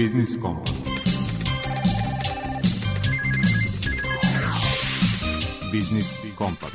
Biznis 0.00 0.38
Kompas. 0.42 0.72
Biznis 5.72 6.06
Kompas. 6.34 6.70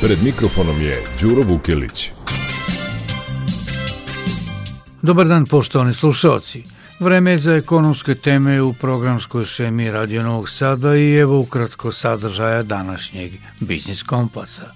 Pred 0.00 0.22
mikrofonom 0.22 0.82
je 0.82 1.02
Đuro 1.20 1.42
Vukilić. 1.42 2.10
Dobar 5.02 5.26
dan 5.26 5.46
poštovani 5.46 5.94
slušalci. 5.94 6.75
Vreme 7.00 7.30
je 7.30 7.38
za 7.38 7.54
ekonomske 7.54 8.14
teme 8.14 8.62
u 8.62 8.72
programskoj 8.72 9.44
šemi 9.44 9.90
Radio 9.90 10.22
Novog 10.22 10.48
Sada 10.48 10.96
i 10.96 11.14
evo 11.14 11.38
ukratko 11.38 11.92
sadržaja 11.92 12.62
današnjeg 12.62 13.32
Biznis 13.60 14.02
Kompasa. 14.02 14.70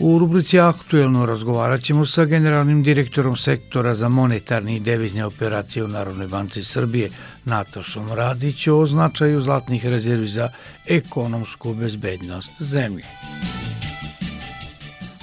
U 0.00 0.18
rubrici 0.18 0.58
Aktuelno 0.60 1.26
razgovarat 1.26 1.82
ćemo 1.82 2.06
sa 2.06 2.24
generalnim 2.24 2.82
direktorom 2.82 3.36
sektora 3.36 3.94
za 3.94 4.08
monetarni 4.08 4.76
i 4.76 4.80
devizne 4.80 5.24
operacije 5.24 5.84
u 5.84 5.88
Narodnoj 5.88 6.26
banci 6.26 6.64
Srbije, 6.64 7.10
Natašom 7.44 8.12
Radić, 8.12 8.66
o 8.66 8.86
značaju 8.86 9.40
zlatnih 9.40 9.86
rezervi 9.86 10.28
za 10.28 10.48
ekonomsku 10.86 11.74
bezbednost 11.74 12.50
zemlje. 12.58 13.04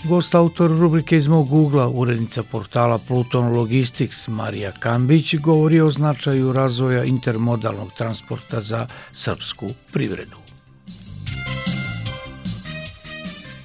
Gost 0.03 0.35
autor 0.35 0.71
rubrike 0.71 1.17
iz 1.17 1.27
mog 1.27 1.49
Google, 1.49 1.85
urednica 1.87 2.43
portala 2.43 2.97
Pluton 3.07 3.53
Logistics 3.53 4.27
Marija 4.27 4.71
Kambić 4.71 5.35
govori 5.35 5.81
o 5.81 5.91
značaju 5.91 6.53
razvoja 6.53 7.03
intermodalnog 7.03 7.91
transporta 7.97 8.61
za 8.61 8.87
srpsku 9.11 9.69
privredu. 9.91 10.37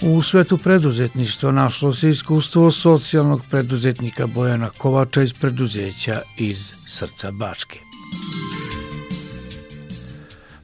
U 0.01 0.23
svetu 0.23 0.59
preduzetništva 0.59 1.53
našlo 1.53 1.93
se 1.93 2.11
iskustvo 2.11 2.71
socijalnog 2.71 3.43
preduzetnika 3.51 4.27
Bojana 4.27 4.71
Kovača 4.71 5.23
iz 5.23 5.33
preduzeća 5.33 6.23
iz 6.37 6.73
srca 6.87 7.31
Bačke. 7.31 7.79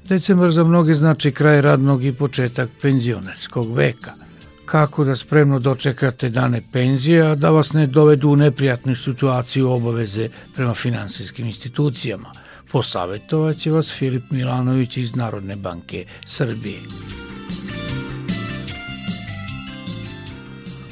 Decembar 0.08 0.50
za 0.50 0.64
mnoge 0.64 0.94
znači 0.94 1.32
kraj 1.32 1.60
radnog 1.60 2.04
i 2.04 2.12
početak 2.12 2.70
penzionerskog 2.82 3.76
veka– 3.76 4.12
kako 4.66 5.04
da 5.04 5.16
spremno 5.16 5.58
dočekate 5.58 6.28
dane 6.28 6.62
penzije, 6.72 7.22
a 7.22 7.34
da 7.34 7.50
vas 7.50 7.72
ne 7.72 7.86
dovedu 7.86 8.28
u 8.28 8.36
neprijatnu 8.36 8.96
situaciju 8.96 9.70
obaveze 9.70 10.28
prema 10.54 10.74
finansijskim 10.74 11.46
institucijama. 11.46 12.32
Posavetovat 12.72 13.56
će 13.56 13.70
vas 13.70 13.92
Filip 13.92 14.30
Milanović 14.30 14.96
iz 14.96 15.16
Narodne 15.16 15.56
banke 15.56 16.04
Srbije. 16.26 16.78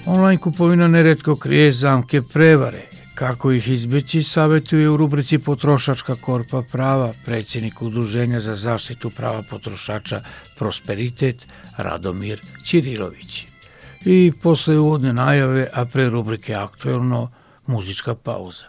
Online 0.07 0.39
kupovina 0.39 0.89
neretko 0.89 1.37
krije 1.37 1.73
zamke 1.73 2.23
prevare. 2.33 2.83
Kako 3.15 3.53
ih 3.53 3.69
izbeći, 3.69 4.23
savetuje 4.23 4.91
u 4.91 4.97
rubrici 4.97 5.39
Potrošačka 5.39 6.15
korpa 6.15 6.63
prava 6.73 7.13
predsjednik 7.25 7.83
Udruženja 7.83 8.41
za 8.41 8.57
zaštitu 8.57 9.11
prava 9.11 9.43
potrošača 9.51 10.23
Prosperitet 10.59 11.47
Radomir 11.77 12.41
Ćirilović. 12.65 13.52
I 14.05 14.33
posle 14.43 14.75
uvodne 14.79 15.13
najave, 15.15 15.69
a 15.73 15.85
pre 15.85 16.09
rubrike 16.09 16.55
Aktuelno, 16.55 17.29
muzička 17.67 18.15
pauza. 18.15 18.65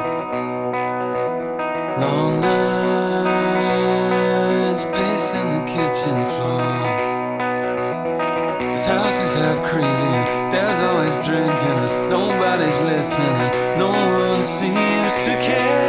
Long 2.00 2.40
nights 2.40 3.64
pacing 4.84 5.50
the 5.52 5.60
kitchen 5.68 6.24
floor. 6.32 7.12
This 8.60 8.84
house 8.86 9.20
is 9.22 9.34
half 9.34 9.62
crazy 9.68 10.24
Dad's 10.50 10.80
always 10.80 11.16
drinking 11.28 12.08
Nobody's 12.10 12.80
listening 12.80 13.61
No 13.78 13.90
one 13.90 14.42
seems 14.42 15.14
to 15.24 15.32
care 15.40 15.81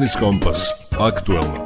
Biznis 0.00 0.16
Kompas. 0.20 0.60
Aktuelno. 1.00 1.64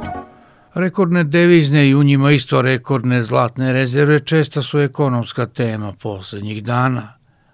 Rekordne 0.73 1.23
devizne 1.23 1.87
i 1.87 1.95
u 1.95 2.03
njima 2.03 2.31
isto 2.31 2.61
rekordne 2.61 3.23
zlatne 3.23 3.73
rezerve 3.73 4.19
česta 4.19 4.61
su 4.61 4.79
ekonomska 4.79 5.45
tema 5.45 5.93
poslednjih 6.03 6.63
dana 6.63 7.13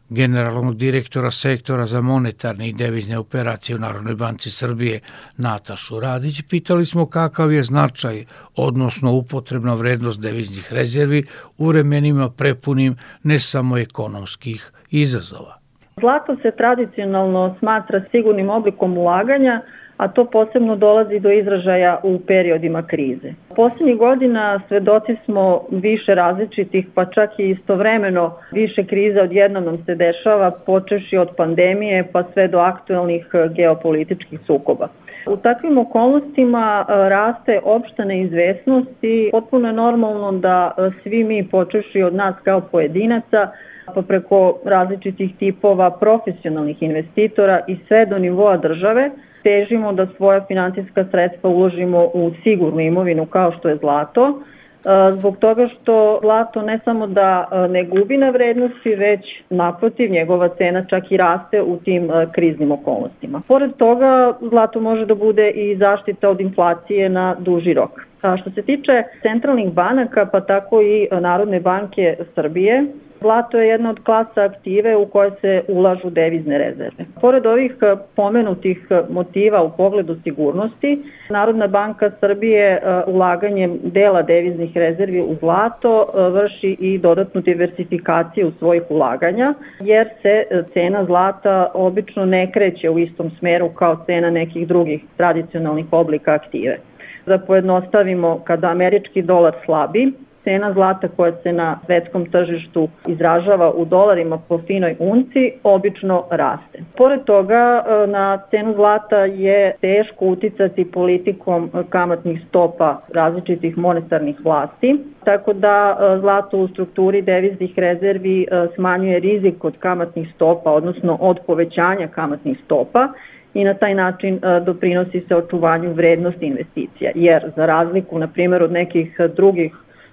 generalnog 0.10 0.76
direktora 0.76 1.32
sektora 1.32 1.86
za 1.86 2.02
monetarne 2.02 2.70
i 2.70 2.74
devizne 2.74 3.18
operacije 3.18 3.76
u 3.76 3.80
Narodnoj 3.80 4.16
banci 4.16 4.52
Srbije 4.52 5.00
Natašu 5.38 6.00
Radić, 6.00 6.42
pitali 6.50 6.86
smo 6.86 7.06
kakav 7.06 7.52
je 7.52 7.64
značaj, 7.64 8.26
odnosno 8.56 9.14
upotrebna 9.14 9.74
vrednost 9.74 10.22
deviznih 10.22 10.74
rezervi 10.74 11.24
u 11.58 11.68
vremenima 11.68 12.30
prepunim 12.30 12.96
ne 13.24 13.40
samo 13.40 13.78
ekonomskih 13.78 14.72
izazova. 14.92 15.58
Zlato 16.00 16.36
se 16.42 16.52
tradicionalno 16.58 17.56
smatra 17.60 18.02
sigurnim 18.12 18.50
oblikom 18.50 18.98
ulaganja, 18.98 19.62
a 20.02 20.08
to 20.08 20.26
posebno 20.26 20.76
dolazi 20.76 21.20
do 21.20 21.32
izražaja 21.32 22.00
u 22.04 22.20
periodima 22.28 22.82
krize. 22.84 23.34
Poslednjih 23.56 23.98
godina 23.98 24.62
svedoci 24.68 25.16
smo 25.26 25.62
više 25.72 26.16
različitih, 26.16 26.86
pa 26.96 27.06
čak 27.06 27.40
i 27.40 27.50
istovremeno 27.50 28.34
više 28.52 28.84
kriza 28.84 29.22
odjednom 29.22 29.64
nam 29.64 29.78
se 29.86 29.96
dešava, 29.96 30.52
počeši 30.66 31.18
od 31.18 31.30
pandemije 31.38 32.08
pa 32.12 32.24
sve 32.24 32.48
do 32.48 32.60
aktuelnih 32.60 33.28
geopolitičkih 33.56 34.40
sukoba. 34.40 34.88
U 35.28 35.38
takvim 35.38 35.78
okolnostima 35.78 36.86
e, 36.90 36.94
raste 37.10 37.60
opšta 37.64 38.06
neizvesnost 38.06 39.04
i 39.04 39.30
potpuno 39.32 39.68
je 39.68 39.74
normalno 39.74 40.32
da 40.32 40.72
e, 40.78 40.90
svi 41.04 41.24
mi, 41.24 41.48
počeši 41.48 42.04
od 42.04 42.16
nas 42.16 42.36
kao 42.44 42.62
pojedinaca, 42.62 43.48
pa 43.96 44.02
preko 44.02 44.60
različitih 44.66 45.36
tipova 45.40 45.92
profesionalnih 45.92 46.84
investitora 46.84 47.60
i 47.68 47.78
sve 47.88 48.06
do 48.06 48.18
nivoa 48.18 48.58
države, 48.58 49.12
težimo 49.44 49.94
da 49.94 50.08
svoja 50.18 50.46
finansijska 50.48 51.06
sredstva 51.12 51.50
uložimo 51.50 52.10
u 52.14 52.32
sigurnu 52.44 52.80
imovinu 52.80 53.26
kao 53.26 53.52
što 53.52 53.70
je 53.70 53.76
zlato, 53.76 54.28
e, 54.30 55.12
zbog 55.12 55.38
toga 55.38 55.68
što 55.68 56.20
zlato 56.22 56.62
ne 56.62 56.80
samo 56.86 57.08
da 57.08 57.48
e, 57.52 57.68
ne 57.68 57.84
gubi 57.84 58.18
na 58.18 58.30
vrednosti, 58.30 58.96
već 58.96 59.22
naprotiv 59.50 60.12
njegova 60.12 60.50
cena 60.50 60.86
čak 60.86 61.12
i 61.12 61.18
raste 61.18 61.62
u 61.62 61.78
tim 61.78 62.12
e, 62.12 62.28
kriznim 62.32 62.72
okolnostima. 62.72 63.42
Pored 63.48 63.72
toga, 63.78 64.34
zlato 64.50 64.80
može 64.80 65.06
da 65.06 65.16
bude 65.16 65.50
i 65.50 65.78
zaštita 65.78 66.30
od 66.30 66.42
inflacije 66.42 67.10
na 67.10 67.36
duži 67.40 67.74
rok. 67.74 67.92
A 68.22 68.38
što 68.38 68.50
se 68.50 68.62
tiče 68.62 69.04
centralnih 69.22 69.74
banaka, 69.74 70.26
pa 70.32 70.42
tako 70.42 70.82
i 70.82 71.08
Narodne 71.22 71.60
banke 71.60 72.16
Srbije, 72.36 72.86
Zlato 73.22 73.58
je 73.58 73.68
jedna 73.68 73.90
od 73.90 74.00
klasa 74.04 74.44
aktive 74.44 74.96
u 74.96 75.06
koje 75.06 75.32
se 75.42 75.64
ulažu 75.68 76.10
devizne 76.10 76.58
rezerve. 76.58 77.06
Pored 77.22 77.46
ovih 77.46 77.76
eh, 77.82 77.96
pomenutih 78.16 78.88
eh, 78.90 79.02
motiva 79.10 79.64
u 79.64 79.72
pogledu 79.78 80.16
sigurnosti, 80.24 81.00
Narodna 81.30 81.68
banka 81.68 82.12
Srbije 82.20 82.72
eh, 82.72 83.04
ulaganjem 83.08 83.80
dela 83.84 84.22
deviznih 84.22 84.78
rezervi 84.78 85.22
u 85.22 85.36
zlato 85.40 86.08
vrši 86.34 86.78
i 86.80 86.98
dodatnu 86.98 87.42
diversifikaciju 87.42 88.52
svojih 88.60 88.84
ulaganja, 88.90 89.54
jer 89.80 90.10
se 90.22 90.44
cena 90.74 91.06
zlata 91.06 91.72
obično 91.74 92.26
ne 92.26 92.52
kreće 92.52 92.90
u 92.90 93.00
istom 93.00 93.32
smeru 93.40 93.70
kao 93.70 94.04
cena 94.06 94.30
nekih 94.30 94.68
drugih 94.68 95.02
tradicionalnih 95.18 95.86
oblika 95.92 96.34
aktive. 96.34 96.78
Da 97.26 97.38
pojednostavimo, 97.38 98.40
kada 98.44 98.68
američki 98.68 99.22
dolar 99.22 99.54
slabi, 99.66 100.12
cena 100.44 100.74
zlata 100.74 101.08
koja 101.08 101.32
se 101.32 101.54
na 101.54 101.80
svetskom 101.86 102.26
tržištu 102.26 102.88
izražava 103.08 103.72
u 103.72 103.86
dolarima 103.86 104.38
po 104.50 104.58
finoj 104.58 104.96
unci 105.00 105.52
obično 105.64 106.24
raste. 106.32 106.80
Pored 106.98 107.24
toga 107.24 107.84
e, 107.86 108.08
na 108.08 108.38
cenu 108.50 108.74
zlata 108.74 109.18
je 109.18 109.76
teško 109.82 110.26
uticati 110.26 110.92
politikom 110.92 111.70
kamatnih 111.90 112.42
stopa 112.50 113.02
različitih 113.14 113.78
monetarnih 113.78 114.36
vlasti, 114.44 114.98
tako 115.24 115.54
da 115.54 115.98
e, 116.00 116.20
zlato 116.20 116.58
u 116.58 116.68
strukturi 116.68 117.22
deviznih 117.22 117.80
rezervi 117.80 118.42
e, 118.42 118.68
smanjuje 118.76 119.20
rizik 119.20 119.64
od 119.64 119.78
kamatnih 119.78 120.32
stopa, 120.36 120.72
odnosno 120.72 121.18
od 121.22 121.40
povećanja 121.48 122.08
kamatnih 122.08 122.58
stopa 122.66 123.08
i 123.54 123.64
na 123.64 123.74
taj 123.74 123.96
način 123.96 124.40
doprinosi 124.66 125.22
se 125.28 125.36
očuvanju 125.36 125.94
vrednosti 125.94 126.46
investicija, 126.46 127.12
jer 127.16 127.52
za 127.56 127.66
razliku, 127.66 128.20
na 128.20 128.28
primjer, 128.28 128.64
od 128.64 128.72
nekih 128.72 129.20
drugih 129.36 129.72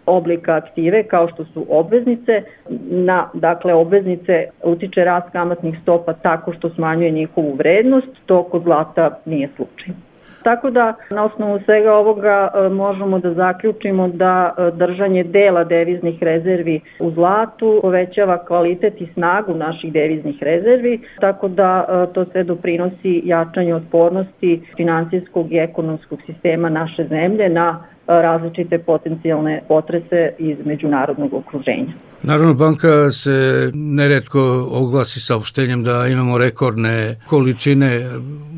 oblika 0.08 0.54
aktive 0.54 1.02
kao 1.02 1.28
što 1.28 1.44
su 1.44 1.66
obveznice. 1.68 2.42
Na 2.90 3.28
dakle 3.34 3.74
obveznice 3.74 4.46
utiče 4.64 5.04
rast 5.04 5.30
kamatnih 5.32 5.78
stopa 5.82 6.12
tako 6.12 6.52
što 6.52 6.70
smanjuje 6.70 7.10
njihovu 7.10 7.54
vrednost, 7.54 8.08
to 8.26 8.42
kod 8.42 8.62
zlata 8.62 9.18
nije 9.24 9.48
slučaj. 9.56 9.94
Tako 10.42 10.70
da 10.70 10.94
na 11.10 11.24
osnovu 11.24 11.58
svega 11.64 11.92
ovoga 11.94 12.48
e, 12.54 12.68
možemo 12.68 13.18
da 13.18 13.34
zaključimo 13.34 14.08
da 14.08 14.54
e, 14.58 14.70
držanje 14.76 15.24
dela 15.24 15.64
deviznih 15.64 16.22
rezervi 16.22 16.80
u 17.00 17.10
zlatu 17.10 17.78
povećava 17.82 18.44
kvalitet 18.44 19.00
i 19.00 19.06
snagu 19.06 19.54
naših 19.54 19.92
deviznih 19.92 20.42
rezervi, 20.42 21.00
tako 21.20 21.48
da 21.48 21.84
e, 21.88 22.12
to 22.12 22.24
sve 22.24 22.44
doprinosi 22.44 23.22
jačanju 23.24 23.76
otpornosti 23.76 24.60
financijskog 24.76 25.52
i 25.52 25.56
ekonomskog 25.56 26.18
sistema 26.26 26.68
naše 26.68 27.04
zemlje 27.04 27.48
na 27.48 27.84
različite 28.08 28.78
potencijalne 28.78 29.62
potrese 29.68 30.32
iz 30.38 30.56
međunarodnog 30.64 31.34
okruženja. 31.34 31.92
Narodna 32.22 32.52
banka 32.52 33.10
se 33.10 33.70
neretko 33.74 34.68
oglasi 34.70 35.20
saopštenjem 35.20 35.84
da 35.84 36.06
imamo 36.06 36.38
rekordne 36.38 37.16
količine 37.26 38.10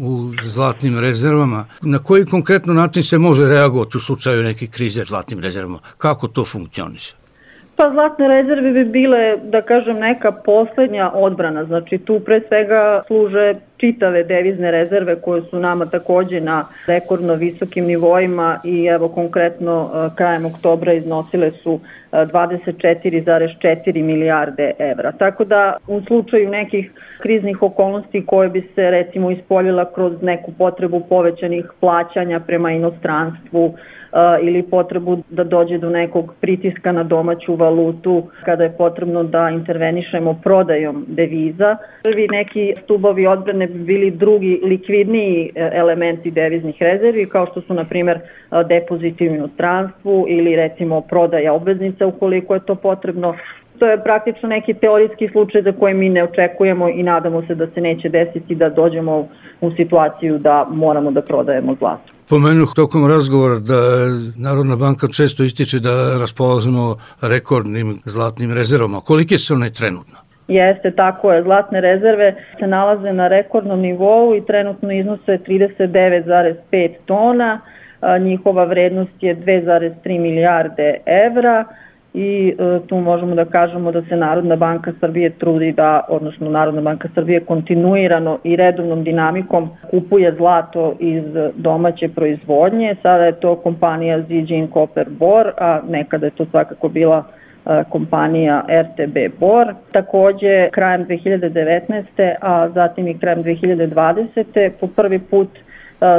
u 0.02 0.30
zlatnim 0.42 0.98
rezervama. 0.98 1.64
Na 1.82 1.98
koji 1.98 2.24
konkretno 2.24 2.74
način 2.74 3.02
se 3.02 3.18
može 3.18 3.48
reagovati 3.48 3.96
u 3.96 4.00
slučaju 4.00 4.42
neke 4.42 4.66
krize 4.66 5.04
zlatnim 5.04 5.40
rezervama? 5.40 5.78
Kako 5.98 6.28
to 6.28 6.44
funkcioniše? 6.44 7.14
Pa 7.76 7.90
zlatne 7.90 8.28
rezerve 8.28 8.70
bi 8.72 8.84
bile, 8.84 9.36
da 9.36 9.62
kažem, 9.62 9.96
neka 9.96 10.32
poslednja 10.32 11.10
odbrana. 11.14 11.64
Znači 11.64 11.98
tu 11.98 12.20
pre 12.20 12.40
svega 12.48 13.02
služe 13.06 13.54
čitave 13.80 14.24
devizne 14.24 14.70
rezerve 14.70 15.20
koje 15.20 15.42
su 15.42 15.58
nama 15.58 15.86
takođe 15.86 16.40
na 16.40 16.64
rekordno 16.86 17.34
visokim 17.34 17.84
nivoima 17.84 18.58
i 18.64 18.84
evo 18.84 19.08
konkretno 19.08 19.90
e, 19.94 20.08
krajem 20.16 20.46
oktobra 20.46 20.92
iznosile 20.92 21.50
su 21.50 21.80
24,4 22.12 23.98
e, 23.98 24.02
milijarde 24.02 24.72
evra. 24.78 25.12
Tako 25.12 25.44
da 25.44 25.76
u 25.86 26.00
slučaju 26.00 26.50
nekih 26.50 26.90
kriznih 27.20 27.62
okolnosti 27.62 28.26
koje 28.26 28.48
bi 28.48 28.60
se 28.74 28.90
recimo 28.90 29.30
ispoljila 29.30 29.92
kroz 29.94 30.22
neku 30.22 30.52
potrebu 30.52 31.00
povećanih 31.08 31.66
plaćanja 31.80 32.40
prema 32.40 32.70
inostranstvu, 32.70 33.74
ili 34.42 34.62
potrebu 34.62 35.22
da 35.30 35.44
dođe 35.44 35.78
do 35.78 35.90
nekog 35.90 36.34
pritiska 36.40 36.92
na 36.92 37.02
domaću 37.02 37.54
valutu 37.54 38.22
kada 38.44 38.64
je 38.64 38.76
potrebno 38.78 39.22
da 39.24 39.50
intervenišemo 39.50 40.40
prodajom 40.42 41.04
deviza. 41.08 41.76
Prvi 42.02 42.28
neki 42.30 42.74
stubovi 42.84 43.26
odbrane 43.26 43.66
bili 43.74 44.10
drugi 44.10 44.60
likvidniji 44.64 45.50
e, 45.54 45.70
elementi 45.74 46.30
deviznih 46.30 46.76
rezervi 46.80 47.26
kao 47.26 47.46
što 47.46 47.60
su 47.60 47.74
na 47.74 47.84
primer 47.84 48.18
depoziti 48.68 49.28
u 49.28 49.34
inostranstvu 49.34 50.26
ili 50.28 50.56
recimo 50.56 51.00
prodaja 51.00 51.52
obveznica 51.52 52.06
ukoliko 52.06 52.54
je 52.54 52.60
to 52.60 52.74
potrebno 52.74 53.34
to 53.80 53.86
je 53.86 54.02
praktično 54.02 54.48
neki 54.48 54.74
teorijski 54.74 55.28
slučaj 55.28 55.62
za 55.62 55.72
koje 55.72 55.94
mi 55.94 56.08
ne 56.08 56.24
očekujemo 56.24 56.88
i 56.88 57.02
nadamo 57.02 57.42
se 57.46 57.54
da 57.54 57.66
se 57.66 57.80
neće 57.80 58.08
desiti 58.08 58.54
da 58.54 58.68
dođemo 58.68 59.28
u 59.60 59.70
situaciju 59.76 60.38
da 60.38 60.66
moramo 60.70 61.10
da 61.10 61.22
prodajemo 61.22 61.74
zlato. 61.78 62.02
Pomenuh 62.28 62.72
tokom 62.74 63.06
razgovora 63.06 63.58
da 63.58 63.80
Narodna 64.36 64.76
banka 64.76 65.06
često 65.06 65.44
ističe 65.44 65.78
da 65.78 66.18
raspolažemo 66.18 66.96
rekordnim 67.20 67.98
zlatnim 68.04 68.52
rezervama. 68.52 69.00
Kolike 69.00 69.38
su 69.38 69.54
one 69.54 69.70
trenutno? 69.70 70.29
Jeste, 70.50 70.90
tako 70.90 71.32
je. 71.32 71.42
Zlatne 71.42 71.80
rezerve 71.80 72.34
se 72.58 72.66
nalaze 72.66 73.12
na 73.12 73.28
rekordnom 73.28 73.80
nivou 73.80 74.34
i 74.36 74.46
trenutno 74.46 74.92
iznose 74.92 75.38
39,5 75.48 76.90
tona. 77.06 77.60
Njihova 78.20 78.64
vrednost 78.64 79.22
je 79.22 79.36
2,3 79.36 80.18
milijarde 80.18 80.94
evra 81.06 81.64
i 82.14 82.54
e, 82.58 82.78
tu 82.86 82.96
možemo 82.96 83.34
da 83.34 83.44
kažemo 83.44 83.92
da 83.92 84.02
se 84.02 84.16
Narodna 84.16 84.56
banka 84.56 84.92
Srbije 85.00 85.30
trudi 85.30 85.72
da, 85.72 86.00
odnosno 86.08 86.50
Narodna 86.50 86.80
banka 86.80 87.08
Srbije 87.14 87.40
kontinuirano 87.40 88.38
i 88.44 88.56
redovnom 88.56 89.04
dinamikom 89.04 89.70
kupuje 89.90 90.34
zlato 90.34 90.94
iz 90.98 91.24
domaće 91.54 92.08
proizvodnje. 92.08 92.94
Sada 93.02 93.24
je 93.24 93.40
to 93.40 93.56
kompanija 93.56 94.22
Zijin 94.22 94.68
Copper 94.72 95.06
Bor, 95.10 95.52
a 95.58 95.80
nekada 95.88 96.26
je 96.26 96.30
to 96.30 96.44
svakako 96.44 96.88
bila 96.88 97.24
kompanija 97.88 98.64
RTB 98.68 99.16
Bor. 99.40 99.74
Takođe, 99.92 100.68
krajem 100.70 101.06
2019. 101.06 102.34
a 102.40 102.68
zatim 102.68 103.08
i 103.08 103.18
krajem 103.18 103.44
2020. 103.44 104.70
po 104.80 104.86
prvi 104.86 105.18
put 105.18 105.48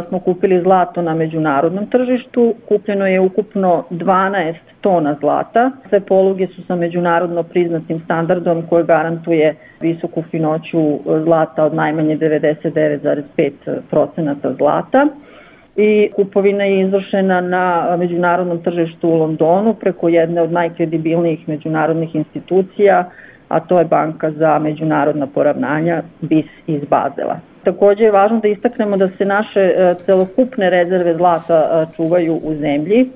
smo 0.09 0.19
kupili 0.19 0.61
zlato 0.61 1.01
na 1.01 1.13
međunarodnom 1.13 1.85
tržištu. 1.85 2.53
Kupljeno 2.67 3.07
je 3.07 3.19
ukupno 3.19 3.83
12 3.89 4.53
tona 4.81 5.15
zlata. 5.19 5.71
Sve 5.89 5.99
poluge 5.99 6.47
su 6.47 6.65
sa 6.65 6.75
međunarodno 6.75 7.43
priznatim 7.43 7.99
standardom 7.99 8.63
koje 8.69 8.83
garantuje 8.83 9.55
visoku 9.81 10.21
finoću 10.21 10.99
zlata 11.23 11.63
od 11.63 11.73
najmanje 11.73 12.17
99,5% 12.17 14.57
zlata. 14.57 15.07
I 15.75 16.09
kupovina 16.15 16.63
je 16.63 16.81
izvršena 16.81 17.41
na 17.41 17.95
međunarodnom 17.99 18.63
tržištu 18.63 19.09
u 19.09 19.15
Londonu 19.15 19.73
preko 19.73 20.09
jedne 20.09 20.41
od 20.41 20.51
najkredibilnijih 20.51 21.49
međunarodnih 21.49 22.15
institucija, 22.15 23.09
a 23.47 23.59
to 23.59 23.79
je 23.79 23.85
Banka 23.85 24.31
za 24.31 24.59
međunarodna 24.59 25.27
poravnanja 25.27 26.01
BIS 26.21 26.45
iz 26.67 26.81
Bazela. 26.89 27.39
Takođe 27.63 28.03
je 28.03 28.11
važno 28.11 28.39
da 28.39 28.47
istaknemo 28.47 28.97
da 28.97 29.07
se 29.07 29.25
naše 29.25 29.59
e, 29.59 29.95
celokupne 30.05 30.69
rezerve 30.69 31.13
zlata 31.13 31.57
e, 31.57 31.95
čuvaju 31.95 32.39
u 32.43 32.53
zemlji. 32.53 33.01
E, 33.01 33.07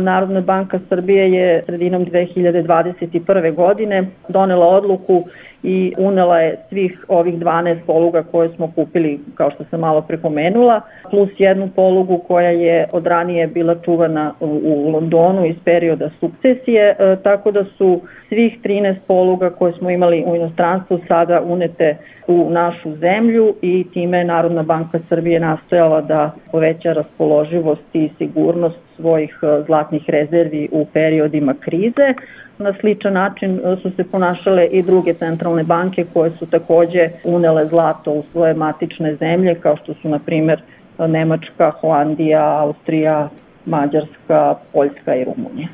Narodna 0.00 0.40
banka 0.40 0.78
Srbije 0.88 1.32
je 1.32 1.62
sredinom 1.66 2.06
2021. 2.06 3.54
godine 3.54 4.04
donela 4.28 4.66
odluku 4.66 5.24
i 5.64 5.94
unela 5.98 6.38
je 6.38 6.56
svih 6.68 7.04
ovih 7.08 7.34
12 7.34 7.76
poluga 7.86 8.22
koje 8.22 8.48
smo 8.48 8.72
kupili, 8.74 9.20
kao 9.34 9.50
što 9.50 9.64
sam 9.64 9.80
malo 9.80 10.00
prepomenula, 10.00 10.80
plus 11.10 11.30
jednu 11.38 11.68
polugu 11.76 12.18
koja 12.18 12.50
je 12.50 12.86
od 12.92 13.06
ranije 13.06 13.46
bila 13.46 13.74
čuvana 13.74 14.32
u 14.40 14.90
Londonu 14.90 15.46
iz 15.46 15.56
perioda 15.64 16.10
sukcesije, 16.20 16.96
e, 16.98 17.16
tako 17.22 17.50
da 17.50 17.64
su 17.64 18.00
svih 18.28 18.58
13 18.64 18.96
poluga 19.06 19.50
koje 19.50 19.72
smo 19.72 19.90
imali 19.90 20.24
u 20.26 20.36
inostranstvu 20.36 21.00
sada 21.08 21.40
unete 21.40 21.96
u 22.26 22.50
našu 22.50 22.96
zemlju 22.96 23.54
i 23.62 23.84
time 23.92 24.18
je 24.18 24.24
Narodna 24.24 24.62
banka 24.62 24.98
Srbije 24.98 25.40
nastojala 25.40 26.00
da 26.00 26.30
poveća 26.52 26.92
raspoloživost 26.92 27.94
i 27.94 28.10
sigurnost 28.18 28.78
svojih 28.96 29.38
e, 29.42 29.62
zlatnih 29.66 30.10
rezervi 30.10 30.68
u 30.72 30.86
periodima 30.92 31.54
krize. 31.60 32.14
Na 32.58 32.72
sličan 32.80 33.12
način 33.12 33.60
e, 33.64 33.76
su 33.82 33.90
se 33.90 34.04
ponašale 34.04 34.66
i 34.66 34.82
druge 34.82 35.14
centralne 35.14 35.62
banke 35.62 36.04
koje 36.12 36.30
su 36.30 36.46
takođe 36.46 37.08
unele 37.24 37.66
zlato 37.66 38.12
u 38.12 38.24
svoje 38.32 38.54
matične 38.54 39.14
zemlje 39.16 39.54
kao 39.54 39.76
što 39.76 39.94
su 39.94 40.08
na 40.08 40.18
primer 40.18 40.62
Nemačka, 40.98 41.70
Holandija, 41.70 42.60
Austrija, 42.60 43.28
Mađarska, 43.66 44.54
Poljska 44.72 45.14
i 45.14 45.24
Rumunija. 45.24 45.68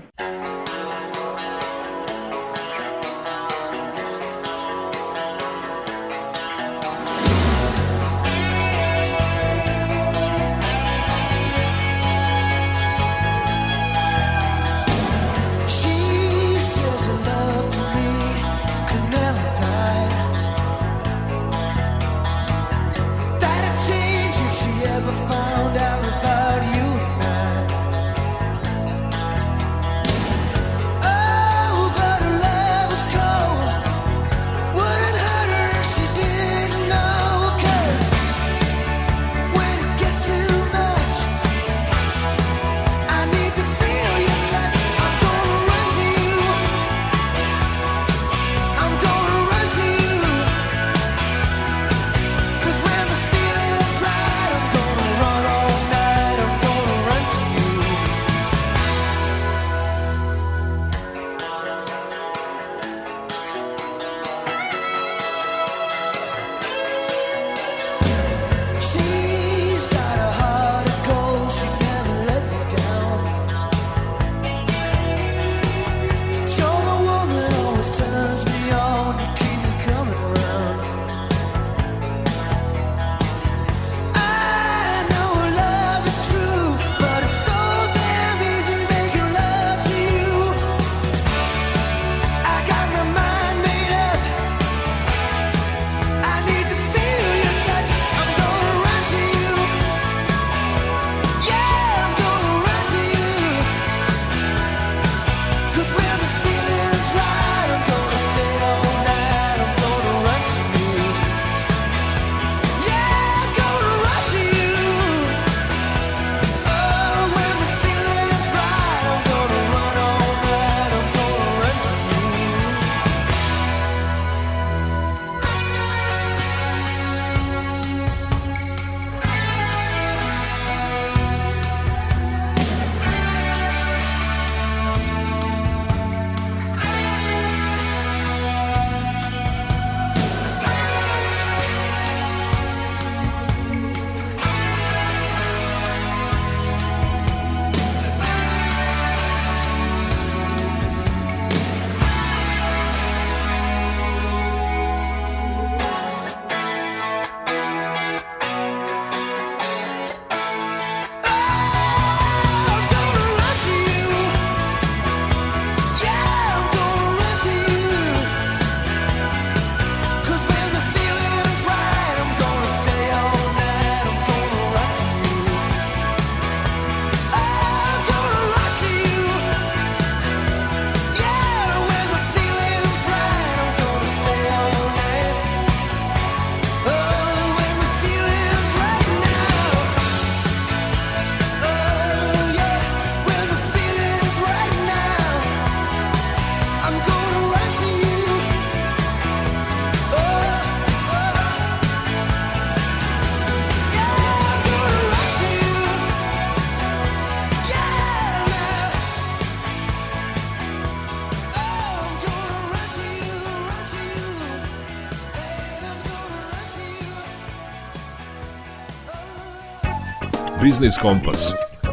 Biznis 220.71 220.97
Kompas 221.07 221.43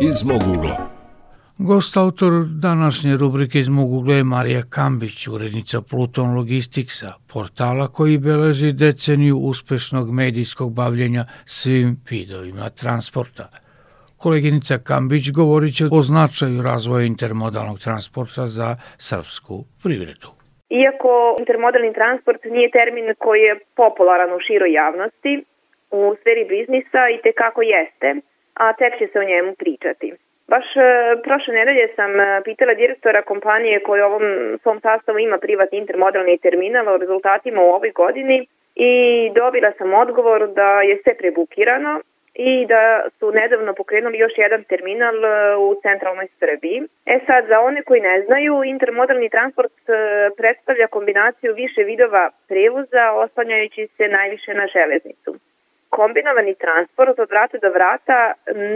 iz 0.09 0.17
mog 0.29 0.41
ugla. 0.53 0.75
Gost 1.69 1.93
autor 1.97 2.31
današnje 2.67 3.11
rubrike 3.21 3.57
iz 3.59 3.69
mog 3.77 3.89
ugla 3.99 4.15
je 4.15 4.29
Marija 4.33 4.61
Kambić, 4.75 5.17
urednica 5.35 5.77
Pluton 5.89 6.29
Logisticsa, 6.37 7.09
portala 7.33 7.85
koji 7.97 8.23
beleži 8.27 8.69
deceniju 8.85 9.37
uspešnog 9.51 10.05
medijskog 10.21 10.69
bavljenja 10.81 11.23
svim 11.55 11.89
vidovima 12.11 12.65
transporta. 12.81 13.45
Koleginica 14.23 14.75
Kambić 14.89 15.25
govorit 15.39 15.73
će 15.77 15.85
o 15.97 16.01
značaju 16.09 16.57
razvoja 16.69 17.03
intermodalnog 17.13 17.77
transporta 17.85 18.43
za 18.57 18.69
srpsku 19.09 19.55
privredu. 19.83 20.29
Iako 20.81 21.11
intermodalni 21.43 21.93
transport 21.99 22.41
nije 22.55 22.75
termin 22.77 23.07
koji 23.23 23.41
je 23.49 23.59
popularan 23.81 24.29
u 24.37 24.39
široj 24.47 24.71
javnosti, 24.81 25.33
u 25.99 26.01
sferi 26.19 26.43
biznisa 26.53 27.01
i 27.15 27.17
te 27.23 27.31
kako 27.43 27.61
jeste, 27.75 28.09
a 28.59 28.73
tek 28.73 28.97
će 28.99 29.07
se 29.07 29.19
o 29.19 29.23
njemu 29.23 29.55
pričati. 29.55 30.13
Baš 30.47 30.65
e, 30.75 30.81
prošle 31.23 31.53
nedelje 31.53 31.87
sam 31.95 32.19
e, 32.19 32.41
pitala 32.43 32.73
direktora 32.73 33.21
kompanije 33.21 33.79
koji 33.79 34.01
u 34.01 34.05
ovom 34.05 34.23
svom 34.61 34.79
sastavu 34.79 35.19
ima 35.19 35.37
privatni 35.37 35.77
intermodalni 35.77 36.37
terminal 36.37 36.87
o 36.87 36.97
rezultatima 36.97 37.61
u 37.61 37.73
ovoj 37.77 37.91
godini 37.91 38.47
i 38.75 38.91
dobila 39.35 39.71
sam 39.77 39.93
odgovor 39.93 40.47
da 40.47 40.81
je 40.81 40.99
sve 41.03 41.13
prebukirano 41.17 42.01
i 42.33 42.65
da 42.65 43.01
su 43.19 43.31
nedavno 43.31 43.73
pokrenuli 43.73 44.17
još 44.17 44.33
jedan 44.37 44.63
terminal 44.63 45.25
e, 45.25 45.55
u 45.55 45.75
centralnoj 45.81 46.27
Srbiji. 46.39 46.83
E 47.05 47.19
sad, 47.25 47.45
za 47.47 47.59
one 47.59 47.81
koji 47.83 48.01
ne 48.01 48.21
znaju, 48.21 48.63
intermodalni 48.63 49.29
transport 49.29 49.73
predstavlja 50.37 50.87
kombinaciju 50.87 51.53
više 51.53 51.81
vidova 51.83 52.29
prevoza 52.47 53.11
oslanjajući 53.11 53.87
se 53.97 54.07
najviše 54.07 54.53
na 54.53 54.67
železnicu 54.67 55.39
kombinovani 55.99 56.55
transport 56.63 57.19
od 57.19 57.29
vrata 57.29 57.57
do 57.65 57.69
vrata 57.77 58.19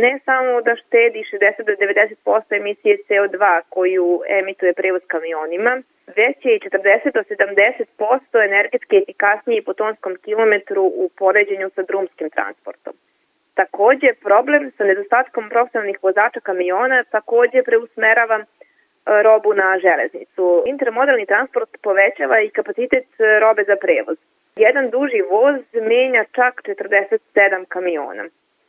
ne 0.03 0.13
samo 0.25 0.61
da 0.67 0.73
štedi 0.83 1.21
60 1.31 1.65
do 1.69 1.73
90% 2.25 2.57
emisije 2.61 2.97
CO2 3.07 3.61
koju 3.69 4.07
emituje 4.39 4.73
prevoz 4.73 5.03
kamionima, 5.13 5.73
već 6.19 6.37
je 6.45 6.55
i 6.55 6.59
40 6.59 7.13
do 7.17 7.21
70% 7.21 8.45
energetski 8.49 8.95
efikasniji 9.03 9.65
po 9.67 9.73
tonskom 9.73 10.13
kilometru 10.25 10.83
u 11.03 11.09
poređenju 11.21 11.69
sa 11.75 11.81
drumskim 11.89 12.29
transportom. 12.29 12.93
Takođe, 13.53 14.09
problem 14.27 14.71
sa 14.77 14.83
nedostatkom 14.83 15.49
profesionalnih 15.49 15.97
vozača 16.01 16.39
kamiona 16.39 17.03
takođe 17.03 17.63
preusmerava 17.63 18.37
e, 18.39 18.45
robu 19.23 19.53
na 19.53 19.69
železnicu. 19.85 20.63
Intermodalni 20.73 21.25
transport 21.25 21.69
povećava 21.81 22.41
i 22.41 22.49
kapacitet 22.49 23.07
robe 23.43 23.63
za 23.63 23.75
prevoz. 23.75 24.17
Jedan 24.55 24.89
duži 24.89 25.21
voz 25.29 25.61
menja 25.73 26.23
čak 26.31 26.61
47 26.63 27.65
kamiona. 27.67 28.23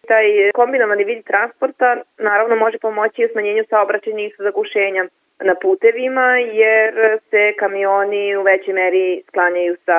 Taj 0.08 0.50
kombinovani 0.54 1.04
vid 1.04 1.24
transporta 1.24 1.96
naravno 2.18 2.56
može 2.56 2.78
pomoći 2.78 3.24
u 3.24 3.28
smanjenju 3.32 3.64
saobraćajnih 3.70 4.34
zagušenja 4.38 5.04
na 5.40 5.54
putevima 5.54 6.38
jer 6.38 7.18
se 7.30 7.52
kamioni 7.58 8.36
u 8.36 8.42
većoj 8.42 8.74
meri 8.74 9.22
sklanjaju 9.28 9.76
sa 9.86 9.98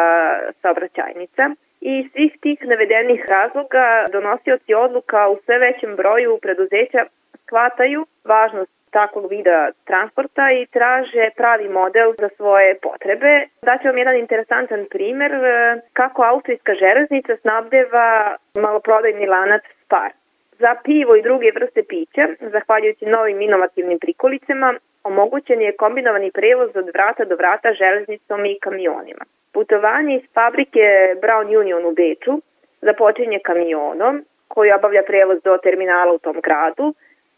saobraćajnica. 0.62 1.50
I 1.82 2.10
svih 2.12 2.34
tih 2.42 2.58
navedenih 2.62 3.26
razloga 3.30 4.06
donosioci 4.12 4.74
odluka 4.74 5.30
u 5.30 5.38
sve 5.46 5.58
većem 5.60 5.96
broju 5.96 6.40
preduzeća 6.42 7.06
shvataju 7.46 8.06
važnost 8.24 8.83
takvog 8.94 9.26
vida 9.30 9.58
transporta 9.90 10.46
i 10.52 10.66
traže 10.66 11.26
pravi 11.40 11.68
model 11.70 12.10
za 12.22 12.30
svoje 12.38 12.70
potrebe. 12.86 13.32
Daću 13.62 13.88
vam 13.88 13.98
jedan 13.98 14.16
interesantan 14.16 14.86
primer 14.90 15.32
e, 15.34 15.82
kako 15.94 16.24
austrijska 16.24 16.74
železnica 16.84 17.34
snabdeva 17.42 18.36
maloprodajni 18.56 19.26
lanac 19.28 19.64
Spar. 19.86 20.12
Za 20.60 20.76
pivo 20.84 21.16
i 21.16 21.22
druge 21.22 21.52
vrste 21.56 21.84
pića, 21.90 22.24
zahvaljujući 22.40 23.06
novim 23.06 23.42
inovativnim 23.42 24.00
prikolicama, 24.00 24.74
omogućen 25.04 25.62
je 25.62 25.78
kombinovani 25.78 26.32
prevoz 26.32 26.70
od 26.76 26.88
vrata 26.94 27.26
do 27.26 27.36
vrata 27.36 27.74
železnicom 27.74 28.46
i 28.46 28.60
kamionima. 28.60 29.24
Putovanje 29.54 30.16
iz 30.16 30.26
fabrike 30.34 31.16
Brown 31.22 31.60
Union 31.60 31.86
u 31.86 31.92
Beču 31.92 32.34
započinje 32.82 33.40
kamionom 33.40 34.26
koji 34.48 34.72
obavlja 34.72 35.04
prevoz 35.08 35.38
do 35.44 35.58
terminala 35.58 36.14
u 36.14 36.20
tom 36.20 36.38
gradu, 36.44 36.94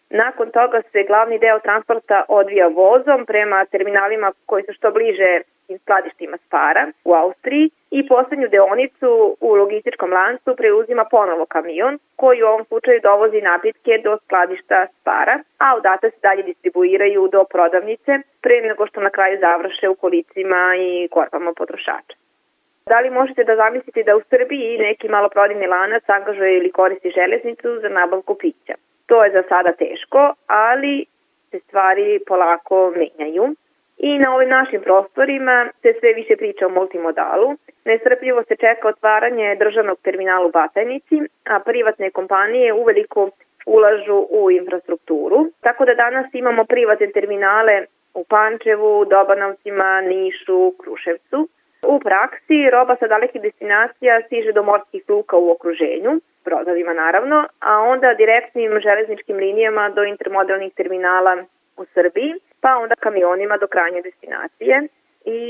Nakon 0.09 0.51
toga 0.51 0.81
se 0.91 1.03
glavni 1.03 1.39
deo 1.39 1.59
transporta 1.59 2.23
odvija 2.27 2.67
vozom 2.67 3.25
prema 3.25 3.65
terminalima 3.65 4.31
koji 4.45 4.63
su 4.63 4.73
što 4.73 4.91
bliže 4.91 5.41
skladištima 5.81 6.37
Spara 6.37 6.87
u 7.03 7.13
Austriji 7.13 7.69
i 7.91 8.07
poslednju 8.07 8.47
deonicu 8.47 9.37
u 9.39 9.55
logističkom 9.55 10.13
lancu 10.13 10.55
preuzima 10.55 11.05
ponovo 11.11 11.45
kamion 11.45 11.99
koji 12.15 12.43
u 12.43 12.47
ovom 12.47 12.65
slučaju 12.65 12.99
dovozi 13.03 13.41
napitke 13.41 13.91
do 14.03 14.17
skladišta 14.25 14.87
Spara, 15.01 15.39
a 15.57 15.75
odatle 15.75 16.09
se 16.09 16.17
dalje 16.21 16.43
distribuiraju 16.43 17.29
do 17.31 17.43
prodavnice 17.43 18.11
pre 18.41 18.61
nego 18.61 18.87
što 18.87 19.01
na 19.01 19.09
kraju 19.09 19.37
završe 19.39 19.89
u 19.89 19.95
kolicima 19.95 20.75
i 20.79 21.07
korpama 21.07 21.53
potrošača. 21.53 22.15
Da 22.85 22.99
li 22.99 23.09
možete 23.09 23.43
da 23.43 23.55
zamislite 23.55 24.03
da 24.03 24.15
u 24.15 24.21
Srbiji 24.29 24.77
neki 24.77 25.09
maloprodajni 25.09 25.67
lanac 25.67 26.03
angažuje 26.07 26.57
ili 26.57 26.71
koristi 26.71 27.09
železnicu 27.09 27.79
za 27.81 27.89
nabavku 27.89 28.35
pića? 28.35 28.73
To 29.05 29.23
je 29.23 29.31
za 29.31 29.43
sada 29.49 29.71
teško, 29.71 30.33
ali 30.47 31.05
se 31.51 31.59
stvari 31.59 32.19
polako 32.27 32.93
menjaju. 32.95 33.55
I 33.97 34.19
na 34.19 34.35
ovim 34.35 34.49
našim 34.49 34.81
prostorima 34.81 35.69
se 35.81 35.93
sve 35.99 36.13
više 36.13 36.35
priča 36.37 36.65
o 36.65 36.69
multimodalu. 36.69 37.55
Nesrpljivo 37.85 38.43
se 38.43 38.55
čeka 38.55 38.87
otvaranje 38.87 39.55
državnog 39.55 39.97
terminala 40.01 40.45
u 40.45 40.51
Batajnici, 40.51 41.21
a 41.45 41.59
privatne 41.59 42.11
kompanije 42.11 42.73
uveliko 42.73 43.29
ulažu 43.65 44.27
u 44.29 44.51
infrastrukturu. 44.51 45.47
Tako 45.61 45.85
da 45.85 45.93
danas 45.93 46.25
imamo 46.33 46.65
privatne 46.65 47.07
terminale 47.11 47.85
u 48.13 48.23
Pančevu, 48.23 49.05
Dobanovcima, 49.05 50.01
Nišu, 50.01 50.73
Kruševcu. 50.79 51.47
U 51.87 51.99
praksi 51.99 52.69
roba 52.71 52.95
sa 52.99 53.07
dalekih 53.07 53.41
destinacija 53.41 54.21
stiže 54.25 54.51
do 54.51 54.63
morskih 54.63 55.03
luka 55.09 55.37
u 55.37 55.51
okruženju, 55.51 56.19
brodovima 56.45 56.93
naravno, 56.93 57.47
a 57.59 57.79
onda 57.79 58.13
direktnim 58.13 58.79
železničkim 58.79 59.37
linijama 59.37 59.89
do 59.89 60.03
intermodalnih 60.03 60.73
terminala 60.73 61.33
u 61.77 61.85
Srbiji, 61.93 62.33
pa 62.61 62.77
onda 62.77 62.95
kamionima 62.95 63.57
do 63.57 63.67
krajnje 63.67 64.01
destinacije 64.01 64.87
i 65.25 65.41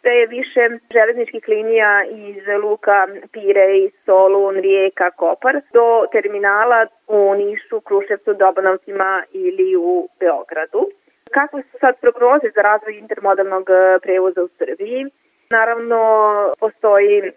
sve 0.00 0.12
je 0.12 0.26
više 0.26 0.60
železničkih 0.92 1.48
linija 1.48 2.04
iz 2.04 2.42
luka 2.62 3.06
Pirej, 3.32 3.90
Solun, 4.04 4.54
Rijeka, 4.54 5.10
Kopar 5.10 5.60
do 5.72 6.06
terminala 6.12 6.86
u 7.08 7.34
Nišu, 7.34 7.80
Kruševcu, 7.80 8.34
Dobanovcima 8.34 9.22
ili 9.32 9.76
u 9.76 10.08
Beogradu. 10.20 10.90
Kakve 11.30 11.62
su 11.62 11.78
sad 11.80 11.94
prognoze 12.00 12.48
za 12.54 12.62
razvoj 12.62 12.98
intermodalnog 12.98 13.66
prevoza 14.02 14.42
u 14.42 14.48
Srbiji? 14.58 15.06
Naravno, 15.50 16.00
postoji 16.60 17.32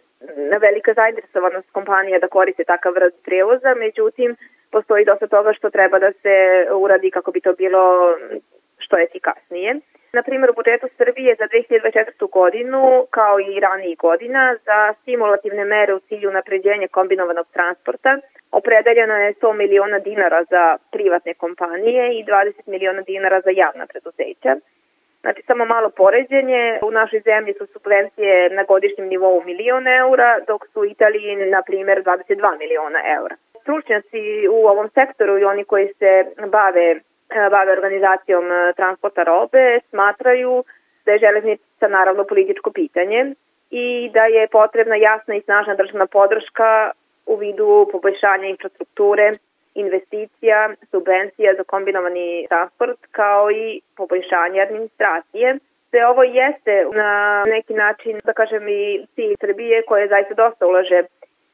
velika 0.61 0.93
zainteresovanost 0.93 1.71
kompanija 1.71 2.19
da 2.19 2.27
koriste 2.27 2.63
takav 2.63 2.93
vrst 2.93 3.17
prevoza, 3.25 3.75
međutim, 3.75 4.35
postoji 4.71 5.05
dosta 5.05 5.27
toga 5.27 5.53
što 5.53 5.69
treba 5.69 5.99
da 5.99 6.11
se 6.11 6.35
uradi 6.75 7.11
kako 7.11 7.31
bi 7.31 7.41
to 7.41 7.53
bilo 7.53 8.15
što 8.77 8.99
efikasnije. 8.99 9.79
Na 10.13 10.23
primjer, 10.23 10.49
u 10.49 10.53
budžetu 10.53 10.87
Srbije 10.97 11.35
za 11.39 11.45
2024. 11.47 12.29
godinu, 12.29 13.07
kao 13.09 13.39
i 13.39 13.59
ranijih 13.59 13.97
godina, 13.97 14.55
za 14.65 14.93
stimulativne 15.01 15.65
mere 15.65 15.93
u 15.93 15.99
cilju 15.99 16.31
napređenja 16.31 16.87
kombinovanog 16.87 17.45
transporta 17.53 18.19
opredeljeno 18.51 19.15
je 19.15 19.33
100 19.33 19.53
miliona 19.53 19.99
dinara 19.99 20.43
za 20.43 20.77
privatne 20.91 21.33
kompanije 21.33 22.19
i 22.19 22.25
20 22.25 22.51
miliona 22.65 23.01
dinara 23.01 23.41
za 23.41 23.49
javna 23.49 23.85
preduzeća. 23.85 24.55
Znači, 25.21 25.41
samo 25.47 25.65
malo 25.65 25.89
poređenje, 25.89 26.79
u 26.81 26.91
našoj 26.91 27.19
zemlji 27.19 27.53
su 27.53 27.65
subvencije 27.73 28.49
na 28.49 28.63
godišnjem 28.63 29.07
nivou 29.07 29.43
milion 29.43 29.87
eura, 29.87 30.39
dok 30.47 30.67
su 30.67 30.79
u 30.79 30.85
Italiji, 30.85 31.35
na 31.35 31.61
primjer, 31.61 32.03
22 32.03 32.57
miliona 32.59 32.99
eura. 33.17 33.35
Stručnjaci 33.61 34.47
u 34.51 34.67
ovom 34.67 34.89
sektoru 34.89 35.37
i 35.37 35.43
oni 35.43 35.63
koji 35.63 35.87
se 35.99 36.25
bave, 36.47 36.99
bave 37.51 37.71
organizacijom 37.71 38.51
e, 38.51 38.73
transporta 38.73 39.23
robe 39.23 39.79
smatraju 39.89 40.63
da 41.05 41.11
je 41.11 41.19
železnica 41.19 41.87
naravno 41.87 42.23
političko 42.23 42.71
pitanje 42.71 43.35
i 43.69 44.09
da 44.13 44.25
je 44.25 44.47
potrebna 44.47 44.95
jasna 44.95 45.35
i 45.35 45.41
snažna 45.41 45.75
državna 45.75 46.05
podrška 46.05 46.91
u 47.25 47.35
vidu 47.35 47.89
poboljšanja 47.91 48.47
infrastrukture 48.47 49.31
investicija, 49.75 50.69
subvencija 50.91 51.53
za 51.57 51.63
kombinovani 51.63 52.45
transport 52.49 52.99
kao 53.11 53.51
i 53.51 53.81
poboljšanje 53.97 54.61
administracije. 54.61 55.57
Sve 55.89 56.07
ovo 56.07 56.23
jeste 56.23 56.85
na 56.93 57.43
neki 57.47 57.73
način, 57.73 58.19
da 58.23 58.33
kažem, 58.33 58.67
i 58.69 59.05
cilj 59.15 59.35
Srbije 59.39 59.81
koje 59.81 60.07
zaista 60.07 60.33
dosta 60.33 60.67
ulaže 60.67 61.03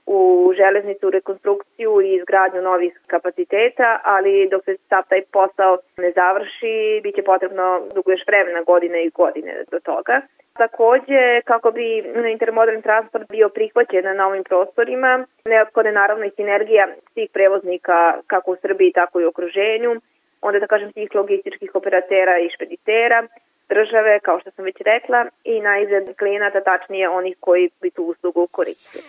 u 0.05 0.53
železnicu, 0.57 1.09
rekonstrukciju 1.09 2.01
i 2.01 2.15
izgradnju 2.15 2.61
novih 2.61 2.99
kapaciteta, 3.07 3.99
ali 4.03 4.47
dok 4.51 4.65
se 4.65 4.77
sav 4.89 5.03
taj 5.09 5.21
posao 5.31 5.77
ne 5.97 6.11
završi, 6.11 6.99
bit 7.03 7.15
će 7.15 7.23
potrebno 7.23 7.81
dugo 7.95 8.11
još 8.11 8.27
vremena, 8.27 8.61
godine 8.61 9.05
i 9.05 9.09
godine 9.09 9.63
do 9.71 9.79
toga. 9.79 10.21
Takođe, 10.57 11.41
kako 11.45 11.71
bi 11.71 12.03
intermodalni 12.31 12.81
transport 12.81 13.29
bio 13.29 13.49
prihvaćen 13.49 14.17
na 14.17 14.27
ovim 14.27 14.43
prostorima, 14.43 15.25
neophodna 15.45 15.89
je 15.89 15.93
naravno 15.93 16.25
i 16.25 16.35
sinergija 16.35 16.87
svih 17.13 17.29
prevoznika 17.33 18.13
kako 18.27 18.51
u 18.51 18.57
Srbiji, 18.61 18.91
tako 18.91 19.19
i 19.19 19.25
u 19.25 19.29
okruženju, 19.29 20.01
onda 20.41 20.59
da 20.59 20.67
kažem 20.67 20.91
svih 20.91 21.15
logističkih 21.15 21.75
operatera 21.75 22.39
i 22.39 22.49
špeditera, 22.55 23.27
države, 23.69 24.19
kao 24.19 24.39
što 24.39 24.51
sam 24.51 24.65
već 24.65 24.77
rekla, 24.85 25.25
i 25.43 25.61
najzad 25.61 26.03
klijenata, 26.19 26.61
tačnije 26.61 27.09
onih 27.09 27.37
koji 27.39 27.69
bi 27.81 27.89
tu 27.91 28.03
uslugu 28.03 28.47
koristili. 28.51 29.03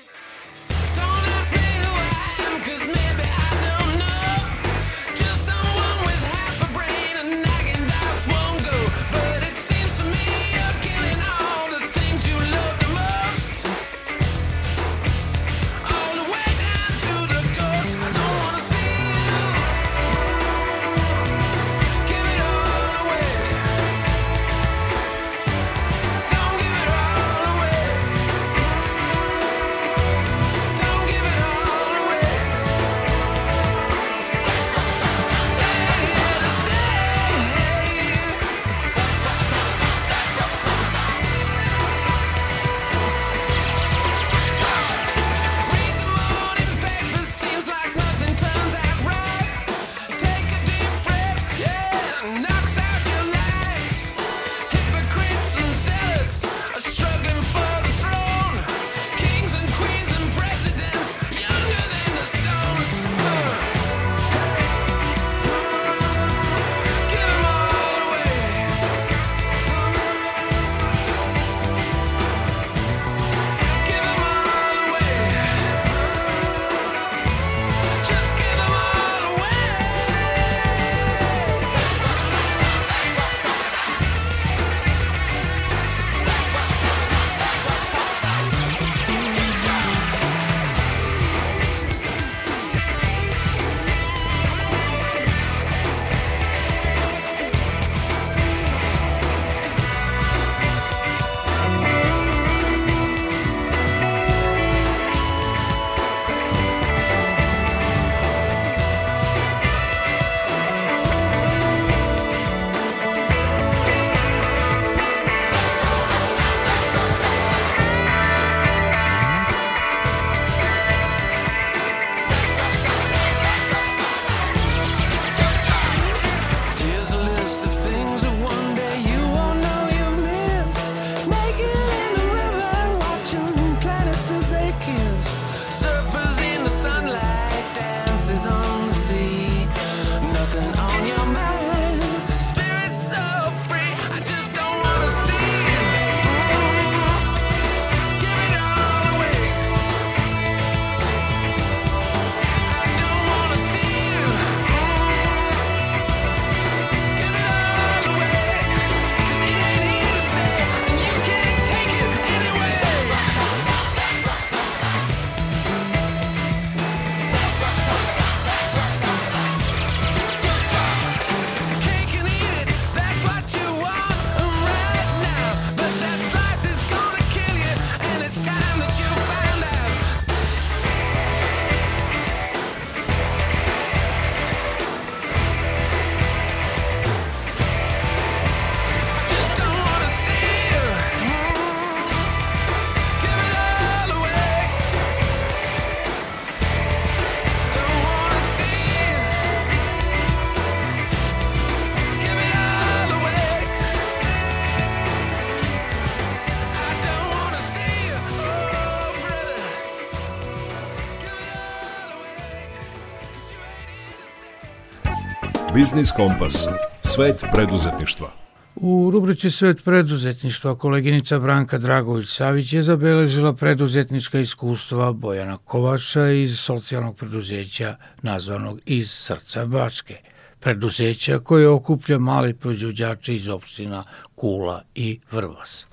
Biznis 215.78 216.12
Kompas. 216.12 216.68
Svet 217.02 217.44
preduzetništva. 217.52 218.30
U 218.76 219.10
rubrici 219.12 219.50
Svet 219.50 219.84
preduzetništva 219.84 220.78
koleginica 220.78 221.38
Branka 221.38 221.78
Dragović-Savić 221.78 222.74
je 222.74 222.82
zabeležila 222.82 223.52
preduzetnička 223.52 224.38
iskustva 224.38 225.12
Bojana 225.12 225.58
Kovača 225.64 226.28
iz 226.28 226.58
socijalnog 226.58 227.16
preduzeća 227.16 227.96
nazvanog 228.22 228.80
Iz 228.86 229.10
srca 229.10 229.66
Bačke, 229.66 230.16
preduzeća 230.60 231.38
koje 231.38 231.68
okuplja 231.68 232.18
mali 232.18 232.54
proizvođače 232.54 233.34
iz 233.34 233.48
opština 233.48 234.02
Kula 234.34 234.82
i 234.94 235.20
Vrbas. 235.30 235.86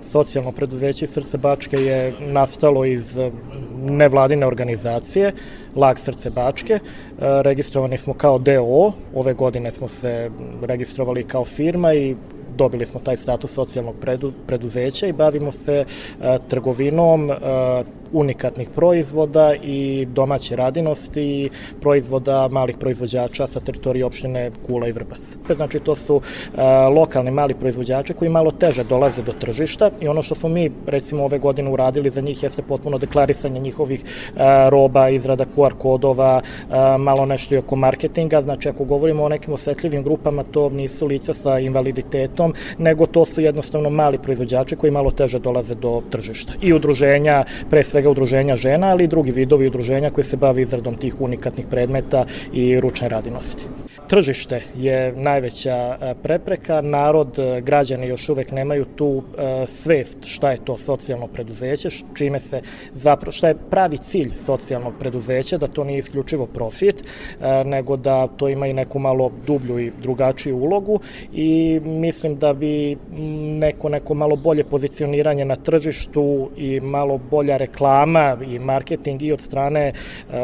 Socijalno 0.00 0.52
preduzeće 0.52 1.06
Srce 1.06 1.38
Bačke 1.38 1.76
je 1.76 2.12
nastalo 2.20 2.84
iz 2.84 3.18
nevladine 3.78 4.46
organizacije 4.46 5.32
Lag 5.76 5.98
Srce 5.98 6.30
Bačke. 6.30 6.72
E, 6.74 6.80
registrovani 7.18 7.98
smo 7.98 8.14
kao 8.14 8.38
DO, 8.38 8.92
ove 9.14 9.34
godine 9.34 9.72
smo 9.72 9.88
se 9.88 10.30
registrovali 10.62 11.24
kao 11.24 11.44
firma 11.44 11.94
i 11.94 12.16
dobili 12.56 12.86
smo 12.86 13.00
taj 13.00 13.16
status 13.16 13.52
socijalnog 13.52 13.94
preduzeća 14.46 15.06
i 15.06 15.12
bavimo 15.12 15.50
se 15.50 15.84
e, 15.84 16.38
trgovinom, 16.48 17.30
unikatnih 18.12 18.68
proizvoda 18.74 19.54
i 19.62 20.06
domaće 20.06 20.56
radinosti 20.56 21.22
i 21.22 21.50
proizvoda 21.80 22.48
malih 22.48 22.76
proizvođača 22.76 23.46
sa 23.46 23.60
teritorije 23.60 24.04
opštine 24.04 24.50
Kula 24.66 24.88
i 24.88 24.92
Vrbas. 24.92 25.36
Znači 25.56 25.80
to 25.80 25.94
su 25.94 26.20
e, 26.20 26.62
lokalni 26.88 27.30
mali 27.30 27.54
proizvođači 27.54 28.14
koji 28.14 28.28
malo 28.30 28.50
teže 28.50 28.84
dolaze 28.84 29.22
do 29.22 29.32
tržišta 29.32 29.90
i 30.00 30.08
ono 30.08 30.22
što 30.22 30.34
smo 30.34 30.48
mi 30.48 30.70
recimo 30.86 31.24
ove 31.24 31.38
godine 31.38 31.70
uradili 31.70 32.10
za 32.10 32.20
njih 32.20 32.42
jeste 32.42 32.62
potpuno 32.62 32.98
deklarisanje 32.98 33.60
njihovih 33.60 34.04
e, 34.04 34.70
roba, 34.70 35.08
izrada 35.08 35.44
QR 35.56 35.72
kodova, 35.78 36.40
e, 36.42 36.98
malo 36.98 37.26
nešto 37.26 37.54
i 37.54 37.58
oko 37.58 37.76
marketinga, 37.76 38.42
znači 38.42 38.68
ako 38.68 38.84
govorimo 38.84 39.24
o 39.24 39.28
nekim 39.28 39.54
osetljivim 39.54 40.02
grupama 40.02 40.44
to 40.44 40.70
nisu 40.70 41.06
lica 41.06 41.34
sa 41.34 41.58
invaliditetom, 41.58 42.37
nego 42.78 43.06
to 43.06 43.24
su 43.24 43.40
jednostavno 43.40 43.90
mali 43.90 44.18
proizvođači 44.18 44.76
koji 44.76 44.90
malo 44.90 45.10
teže 45.10 45.38
dolaze 45.38 45.74
do 45.74 46.02
tržišta. 46.10 46.52
I 46.62 46.72
udruženja, 46.72 47.44
pre 47.70 47.82
sve 47.82 47.98
svega 47.98 48.10
udruženja 48.10 48.56
žena, 48.56 48.90
ali 48.94 49.04
i 49.04 49.10
drugi 49.10 49.32
vidovi 49.32 49.66
udruženja 49.66 50.10
koji 50.10 50.24
se 50.24 50.36
bave 50.36 50.62
izradom 50.62 50.94
tih 50.96 51.20
unikatnih 51.20 51.66
predmeta 51.66 52.24
i 52.52 52.80
ručne 52.80 53.08
radinosti. 53.08 53.66
Tržište 54.08 54.60
je 54.76 55.12
najveća 55.16 55.98
e, 56.00 56.14
prepreka, 56.22 56.80
narod, 56.80 57.38
e, 57.38 57.60
građani 57.60 58.06
još 58.06 58.28
uvek 58.28 58.52
nemaju 58.52 58.84
tu 58.84 59.22
e, 59.22 59.66
svest 59.66 60.18
šta 60.24 60.50
je 60.50 60.64
to 60.64 60.76
socijalno 60.76 61.26
preduzeće, 61.26 61.88
čime 62.14 62.40
se 62.40 62.60
zapravo, 62.92 63.32
šta 63.32 63.48
je 63.48 63.56
pravi 63.70 63.98
cilj 63.98 64.30
socijalnog 64.36 64.94
preduzeća, 64.98 65.58
da 65.58 65.66
to 65.66 65.84
nije 65.84 65.98
isključivo 65.98 66.46
profit, 66.46 67.04
nego 67.64 67.96
da 67.96 68.26
to 68.26 68.48
ima 68.48 68.66
i 68.66 68.72
neku 68.72 68.98
malo 68.98 69.30
dublju 69.46 69.78
i 69.78 69.92
drugačiju 70.02 70.56
ulogu 70.56 71.00
i 71.32 71.80
mislim 71.84 72.27
da 72.34 72.52
bi 72.52 72.96
neko, 73.58 73.88
neko 73.88 74.14
malo 74.14 74.36
bolje 74.36 74.64
pozicioniranje 74.64 75.44
na 75.44 75.56
tržištu 75.56 76.50
i 76.56 76.80
malo 76.80 77.18
bolja 77.30 77.56
reklama 77.56 78.36
i 78.46 78.58
marketing 78.58 79.22
i 79.22 79.32
od 79.32 79.40
strane 79.40 79.92
uh, 79.92 80.34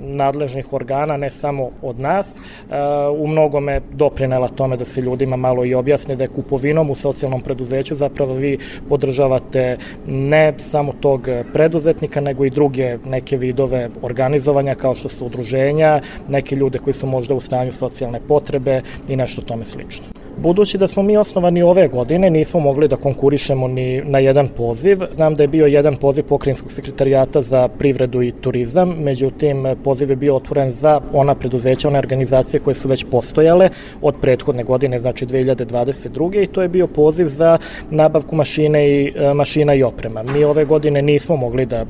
nadležnih 0.00 0.72
organa, 0.72 1.16
ne 1.16 1.30
samo 1.30 1.70
od 1.82 2.00
nas, 2.00 2.38
uh, 2.38 2.74
u 3.20 3.26
mnogome 3.26 3.80
doprinela 3.92 4.48
tome 4.48 4.76
da 4.76 4.84
se 4.84 5.00
ljudima 5.00 5.36
malo 5.36 5.64
i 5.64 5.74
objasne 5.74 6.16
da 6.16 6.24
je 6.24 6.28
kupovinom 6.28 6.90
u 6.90 6.94
socijalnom 6.94 7.40
preduzeću 7.40 7.94
zapravo 7.94 8.34
vi 8.34 8.58
podržavate 8.88 9.76
ne 10.06 10.54
samo 10.58 10.92
tog 11.00 11.28
preduzetnika, 11.52 12.20
nego 12.20 12.44
i 12.44 12.50
druge 12.50 12.98
neke 13.06 13.36
vidove 13.36 13.88
organizovanja 14.02 14.74
kao 14.74 14.94
što 14.94 15.08
su 15.08 15.26
udruženja, 15.26 16.00
neke 16.28 16.56
ljude 16.56 16.78
koji 16.78 16.94
su 16.94 17.06
možda 17.06 17.34
u 17.34 17.40
stanju 17.40 17.72
socijalne 17.72 18.20
potrebe 18.28 18.82
i 19.08 19.16
nešto 19.16 19.42
tome 19.42 19.64
slično. 19.64 20.19
Budući 20.42 20.78
da 20.78 20.88
smo 20.88 21.02
mi 21.02 21.16
osnovani 21.16 21.62
ove 21.62 21.88
godine, 21.88 22.30
nismo 22.30 22.60
mogli 22.60 22.88
da 22.88 22.96
konkurišemo 22.96 23.68
ni 23.68 24.02
na 24.04 24.18
jedan 24.18 24.48
poziv. 24.48 24.98
Znam 25.10 25.34
da 25.34 25.42
je 25.42 25.48
bio 25.48 25.66
jedan 25.66 25.96
poziv 25.96 26.24
pokrinjskog 26.24 26.72
sekretarijata 26.72 27.42
za 27.42 27.68
privredu 27.68 28.22
i 28.22 28.32
turizam, 28.32 28.94
međutim 28.98 29.76
poziv 29.84 30.10
je 30.10 30.16
bio 30.16 30.36
otvoren 30.36 30.70
za 30.70 31.00
ona 31.12 31.34
preduzeća, 31.34 31.88
one 31.88 31.98
organizacije 31.98 32.60
koje 32.60 32.74
su 32.74 32.88
već 32.88 33.04
postojale 33.10 33.68
od 34.02 34.14
prethodne 34.20 34.64
godine, 34.64 34.98
znači 34.98 35.26
2022. 35.26 36.42
i 36.42 36.46
to 36.46 36.62
je 36.62 36.68
bio 36.68 36.86
poziv 36.86 37.26
za 37.26 37.58
nabavku 37.90 38.36
mašine 38.36 38.88
i 38.88 39.12
e, 39.16 39.34
mašina 39.34 39.74
i 39.74 39.82
oprema. 39.82 40.22
Mi 40.22 40.44
ove 40.44 40.64
godine 40.64 41.02
nismo 41.02 41.36
mogli 41.36 41.66
da 41.66 41.84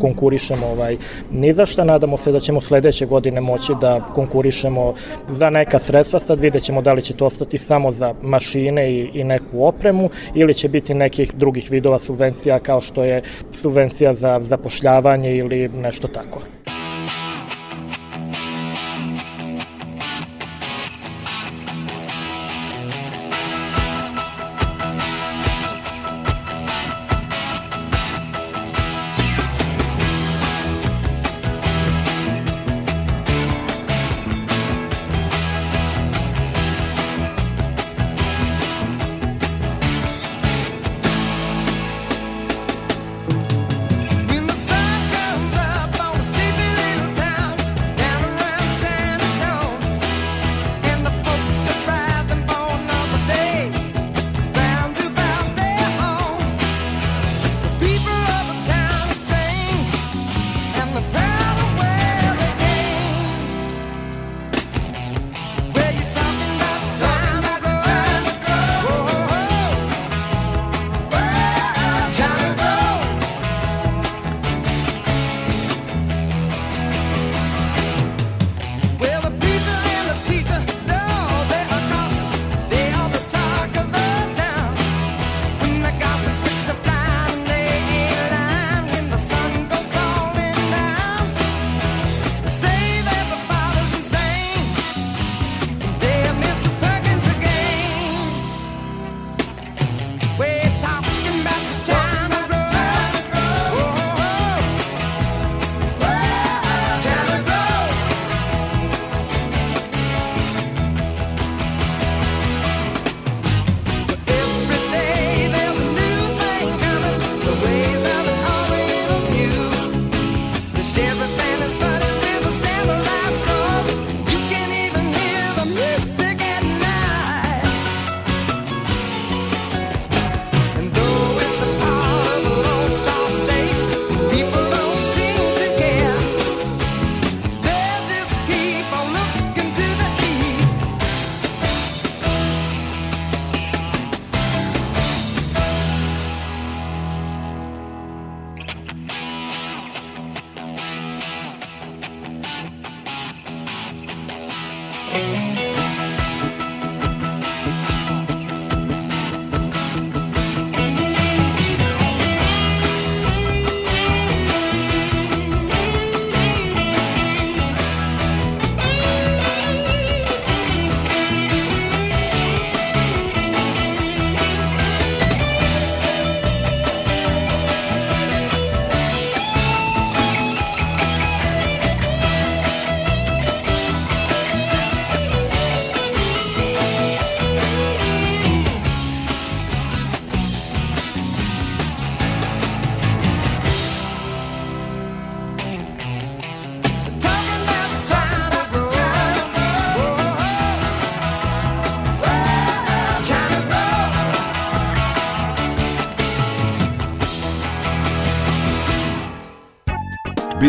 konkurišemo 0.00 0.66
ovaj, 0.66 0.96
ni 1.32 1.52
za 1.52 1.66
šta. 1.66 1.84
Nadamo 1.84 2.16
se 2.16 2.32
da 2.32 2.40
ćemo 2.40 2.60
sledeće 2.60 3.06
godine 3.06 3.40
moći 3.40 3.72
da 3.80 4.00
konkurišemo 4.14 4.94
za 5.28 5.50
neka 5.50 5.78
sredstva. 5.78 6.18
Sad 6.18 6.40
vidjet 6.40 6.62
ćemo 6.62 6.82
da 6.82 6.92
li 6.92 7.02
će 7.02 7.14
to 7.14 7.26
ostati 7.26 7.58
samo 7.58 7.90
za 7.90 8.14
mašine 8.22 8.92
i, 8.92 9.10
i 9.14 9.24
neku 9.24 9.64
opremu 9.66 10.10
ili 10.34 10.54
će 10.54 10.68
biti 10.68 10.94
nekih 10.94 11.34
drugih 11.34 11.70
vidova 11.70 11.98
subvencija 11.98 12.58
kao 12.58 12.80
što 12.80 13.04
je 13.04 13.22
subvencija 13.50 14.14
za 14.14 14.38
zapošljavanje 14.42 15.36
ili 15.36 15.68
nešto 15.68 16.08
tako. 16.08 16.40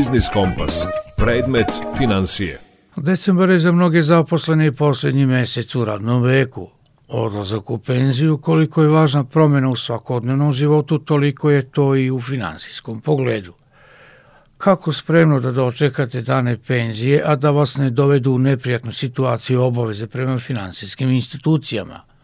Biznis 0.05 0.29
Kompas. 0.33 0.85
Predmet 1.17 1.67
financije. 1.97 2.59
Decembar 2.95 3.49
je 3.49 3.59
za 3.59 3.71
mnoge 3.71 4.01
zaposlene 4.01 4.67
i 4.67 4.71
poslednji 4.71 5.25
mesec 5.25 5.75
u 5.75 5.85
radnom 5.85 6.23
veku. 6.23 6.67
Odlazak 7.07 7.69
u 7.69 7.77
penziju, 7.77 8.37
koliko 8.37 8.81
je 8.81 8.87
važna 8.87 9.23
promjena 9.23 9.69
u 9.69 9.75
svakodnevnom 9.75 10.51
životu, 10.51 10.99
toliko 10.99 11.49
je 11.49 11.71
to 11.71 11.95
i 11.95 12.11
u 12.11 12.21
finansijskom 12.21 13.01
pogledu. 13.01 13.53
Kako 14.57 14.93
spremno 14.93 15.39
da 15.39 15.51
dočekate 15.51 16.21
dane 16.21 16.57
penzije, 16.57 17.21
a 17.25 17.35
da 17.35 17.51
vas 17.51 17.77
ne 17.77 17.89
dovedu 17.89 18.31
u 18.31 18.39
neprijatnu 18.39 18.91
situaciju 18.91 19.61
obaveze 19.61 20.07
prema 20.07 20.37
finansijskim 20.37 21.11
institucijama– 21.11 22.01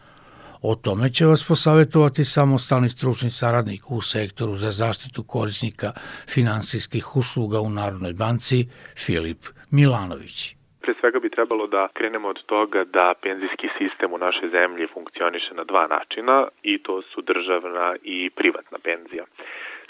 O 0.62 0.74
tome 0.74 1.12
će 1.12 1.26
vas 1.26 1.48
posavetovati 1.48 2.24
samostalni 2.24 2.88
stručni 2.88 3.30
saradnik 3.30 3.90
u 3.90 4.00
sektoru 4.00 4.54
za 4.54 4.70
zaštitu 4.70 5.22
korisnika 5.22 5.90
finansijskih 6.34 7.16
usluga 7.16 7.60
u 7.60 7.70
Narodnoj 7.70 8.12
banci 8.12 8.58
Filip 9.04 9.42
Milanović. 9.70 10.56
Pre 10.82 10.94
svega 11.00 11.18
bi 11.18 11.30
trebalo 11.30 11.66
da 11.66 11.88
krenemo 11.94 12.28
od 12.28 12.40
toga 12.46 12.84
da 12.84 13.14
penzijski 13.22 13.68
sistem 13.78 14.12
u 14.12 14.18
našoj 14.18 14.48
zemlji 14.50 14.86
funkcioniše 14.94 15.54
na 15.54 15.64
dva 15.64 15.86
načina 15.86 16.48
i 16.62 16.82
to 16.82 17.02
su 17.02 17.22
državna 17.22 17.94
i 18.02 18.30
privatna 18.30 18.78
penzija. 18.88 19.24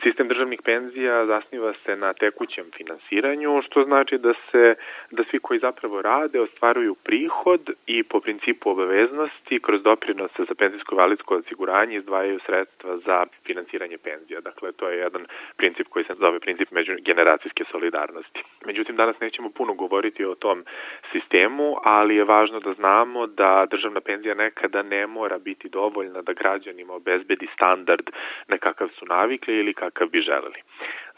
Sistem 0.02 0.28
državnih 0.28 0.60
penzija 0.64 1.26
zasniva 1.26 1.72
se 1.84 1.96
na 1.96 2.12
tekućem 2.12 2.64
finansiranju, 2.76 3.62
što 3.62 3.84
znači 3.84 4.18
da 4.18 4.32
se 4.50 4.74
da 5.10 5.24
svi 5.30 5.38
koji 5.38 5.60
zapravo 5.60 6.02
rade 6.02 6.40
ostvaruju 6.40 6.94
prihod 6.94 7.70
i 7.86 8.02
po 8.02 8.20
principu 8.20 8.70
obaveznosti 8.70 9.60
kroz 9.62 9.82
doprinose 9.82 10.44
za 10.48 10.54
penzijsko 10.54 10.96
validsko 10.96 11.34
osiguranje 11.34 11.96
izdvajaju 11.96 12.40
sredstva 12.46 12.98
za 12.98 13.26
finansiranje 13.46 13.98
penzija. 13.98 14.40
Dakle, 14.40 14.72
to 14.72 14.88
je 14.88 14.98
jedan 14.98 15.26
princip 15.56 15.88
koji 15.88 16.04
se 16.04 16.14
zove 16.14 16.40
princip 16.40 16.70
međugeneracijske 16.70 17.64
solidarnosti. 17.72 18.42
Međutim, 18.66 18.96
danas 18.96 19.20
nećemo 19.20 19.50
puno 19.50 19.74
govoriti 19.74 20.24
o 20.24 20.34
tom 20.34 20.64
sistemu, 21.12 21.76
ali 21.82 22.16
je 22.16 22.24
važno 22.24 22.60
da 22.60 22.72
znamo 22.72 23.26
da 23.26 23.66
državna 23.70 24.00
penzija 24.00 24.34
nekada 24.34 24.82
ne 24.82 25.06
mora 25.06 25.38
biti 25.38 25.68
dovoljna 25.68 26.22
da 26.22 26.32
građanima 26.32 26.94
obezbedi 26.94 27.46
standard 27.54 28.10
na 28.48 28.58
kakav 28.58 28.88
su 28.88 29.06
navikli 29.06 29.54
ili 29.58 29.74
kakav 29.74 29.91
kakav 29.92 30.08
bi 30.08 30.20
želeli. 30.20 30.60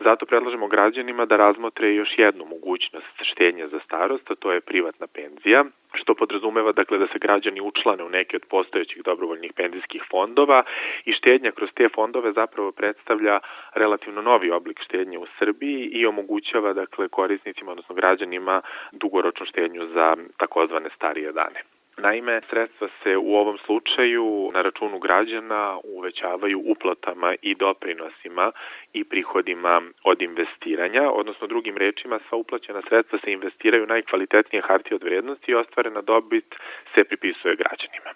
Zato 0.00 0.26
predlažemo 0.26 0.68
građanima 0.68 1.24
da 1.26 1.36
razmotre 1.36 1.94
još 1.94 2.08
jednu 2.16 2.44
mogućnost 2.44 3.22
štednje 3.32 3.68
za 3.68 3.80
starost, 3.84 4.30
a 4.30 4.34
to 4.34 4.52
je 4.52 4.60
privatna 4.60 5.06
penzija, 5.06 5.64
što 5.92 6.14
podrazumeva 6.14 6.72
dakle 6.72 6.98
da 6.98 7.06
se 7.06 7.18
građani 7.18 7.60
učlane 7.60 8.04
u 8.04 8.08
neke 8.08 8.36
od 8.36 8.44
postojećih 8.50 9.02
dobrovoljnih 9.02 9.52
penzijskih 9.52 10.02
fondova 10.10 10.62
i 11.04 11.12
štednja 11.12 11.50
kroz 11.50 11.70
te 11.74 11.88
fondove 11.94 12.32
zapravo 12.32 12.72
predstavlja 12.72 13.38
relativno 13.74 14.22
novi 14.22 14.50
oblik 14.50 14.80
štednje 14.84 15.18
u 15.18 15.26
Srbiji 15.38 15.88
i 15.92 16.06
omogućava 16.06 16.72
dakle 16.72 17.08
korisnicima 17.08 17.70
odnosno 17.70 17.94
građanima 17.94 18.62
dugoročnu 18.92 19.46
štednju 19.46 19.86
za 19.86 20.16
takozvane 20.36 20.90
starije 20.96 21.32
dane. 21.32 21.73
Naime, 21.96 22.40
sredstva 22.50 22.88
se 23.02 23.16
u 23.16 23.36
ovom 23.36 23.58
slučaju 23.58 24.50
na 24.54 24.62
računu 24.62 24.98
građana 24.98 25.78
uvećavaju 25.84 26.62
uplatama 26.64 27.34
i 27.42 27.54
doprinosima 27.54 28.52
i 28.92 29.04
prihodima 29.04 29.82
od 30.04 30.22
investiranja, 30.22 31.10
odnosno 31.10 31.46
drugim 31.46 31.76
rečima 31.76 32.18
sva 32.28 32.38
uplaćena 32.38 32.82
sredstva 32.88 33.18
se 33.24 33.32
investiraju 33.32 33.86
najkvalitetnije 33.86 34.62
hartije 34.62 34.94
od 34.94 35.02
vrednosti 35.02 35.52
i 35.52 35.54
ostvarena 35.54 36.00
dobit 36.00 36.54
se 36.94 37.04
pripisuje 37.04 37.56
građanima. 37.56 38.10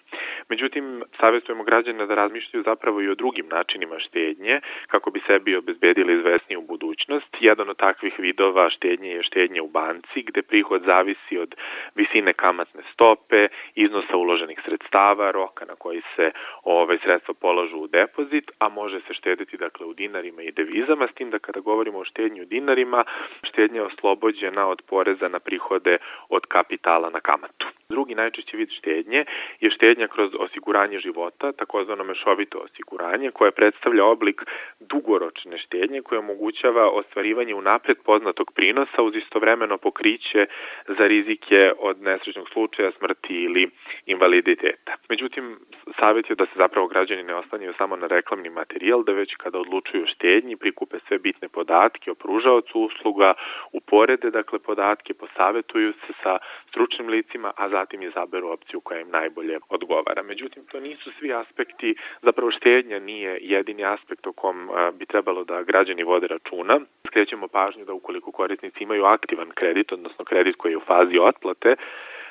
Međutim, 0.49 1.03
savjetujemo 1.19 1.63
građane 1.63 2.05
da 2.05 2.15
razmišljaju 2.15 2.63
zapravo 2.63 3.01
i 3.01 3.09
o 3.09 3.15
drugim 3.15 3.47
načinima 3.47 3.99
štednje 3.99 4.61
kako 4.87 5.11
bi 5.11 5.21
sebi 5.27 5.55
obezbedili 5.55 6.13
izvesniju 6.13 6.61
budućnost. 6.61 7.37
Jedan 7.39 7.69
od 7.69 7.77
takvih 7.77 8.13
vidova 8.19 8.69
štednje 8.69 9.09
je 9.09 9.23
štednje 9.23 9.61
u 9.61 9.67
banci 9.67 10.21
gde 10.21 10.41
prihod 10.41 10.81
zavisi 10.85 11.37
od 11.37 11.55
visine 11.95 12.33
kamatne 12.33 12.81
stope, 12.93 13.47
iznosa 13.85 14.17
uloženih 14.17 14.59
sredstava, 14.65 15.31
roka 15.31 15.65
na 15.65 15.75
koji 15.75 16.01
se 16.15 16.31
ove 16.63 16.97
sredstva 17.03 17.33
polažu 17.33 17.77
u 17.77 17.87
depozit, 17.87 18.51
a 18.59 18.69
može 18.69 18.99
se 19.07 19.13
štediti 19.13 19.57
dakle 19.57 19.85
u 19.85 19.93
dinarima 19.93 20.41
i 20.41 20.51
devizama, 20.51 21.07
s 21.07 21.13
tim 21.13 21.29
da 21.29 21.39
kada 21.39 21.59
govorimo 21.59 21.99
o 21.99 22.05
štednju 22.05 22.41
u 22.43 22.45
dinarima, 22.45 23.03
štednja 23.43 23.81
je 23.81 23.87
oslobođena 23.87 24.67
od 24.67 24.81
poreza 24.81 25.27
na 25.27 25.39
prihode 25.39 25.97
od 26.29 26.45
kapitala 26.45 27.09
na 27.09 27.19
kamatu. 27.19 27.67
Drugi 27.89 28.15
najčešći 28.15 28.57
vid 28.57 28.69
štednje 28.69 29.25
je 29.59 29.69
štednja 29.69 30.07
kroz 30.07 30.31
osiguranje 30.39 30.99
života, 30.99 31.51
takozvano 31.51 32.03
mešovito 32.03 32.57
osiguranje, 32.57 33.31
koje 33.31 33.51
predstavlja 33.51 34.05
oblik 34.05 34.41
dugoročne 34.79 35.57
štednje 35.57 36.01
koje 36.01 36.19
omogućava 36.19 36.89
ostvarivanje 36.89 37.55
unapred 37.55 37.97
poznatog 38.05 38.51
prinosa 38.55 39.01
uz 39.01 39.15
istovremeno 39.15 39.77
pokriće 39.77 40.45
za 40.87 41.07
rizike 41.07 41.71
od 41.79 42.01
nesrećnog 42.01 42.49
slučaja, 42.49 42.91
smrti 42.91 43.33
ili 43.33 43.68
invaliditeta. 44.05 44.95
Međutim, 45.09 45.59
savjet 45.99 46.29
je 46.29 46.35
da 46.35 46.45
se 46.45 46.51
zapravo 46.55 46.87
građani 46.87 47.23
ne 47.23 47.35
ostanju 47.35 47.73
samo 47.77 47.95
na 47.95 48.07
reklamni 48.07 48.49
materijal, 48.49 49.03
da 49.03 49.11
već 49.11 49.35
kada 49.35 49.59
odlučuju 49.59 50.05
štednji 50.07 50.55
prikupe 50.55 50.97
sve 51.07 51.17
bitne 51.19 51.49
podatke 51.49 52.11
o 52.11 52.15
pružaocu 52.15 52.79
usluga, 52.79 53.33
uporede 53.73 54.31
dakle 54.31 54.59
podatke, 54.59 55.13
posavetuju 55.13 55.93
se 55.93 56.13
sa 56.23 56.37
stručnim 56.69 57.07
licima, 57.09 57.51
a 57.57 57.69
zatim 57.69 58.03
izaberu 58.03 58.47
opciju 58.49 58.81
koja 58.81 58.99
im 58.99 59.09
najbolje 59.09 59.59
odgovara. 59.69 60.23
Međutim, 60.23 60.65
to 60.71 60.79
nisu 60.79 61.11
svi 61.19 61.33
aspekti, 61.33 61.95
zapravo 62.21 62.51
štednja 62.51 62.99
nije 62.99 63.37
jedini 63.41 63.85
aspekt 63.85 64.27
o 64.27 64.33
kom 64.33 64.69
bi 64.93 65.05
trebalo 65.05 65.43
da 65.43 65.63
građani 65.63 66.03
vode 66.03 66.27
računa. 66.27 66.79
Skrećemo 67.07 67.47
pažnju 67.47 67.85
da 67.85 67.93
ukoliko 67.93 68.31
korisnici 68.31 68.83
imaju 68.83 69.05
aktivan 69.05 69.49
kredit, 69.49 69.91
odnosno 69.91 70.25
kredit 70.25 70.55
koji 70.55 70.71
je 70.71 70.77
u 70.77 70.87
fazi 70.87 71.17
otplate, 71.21 71.75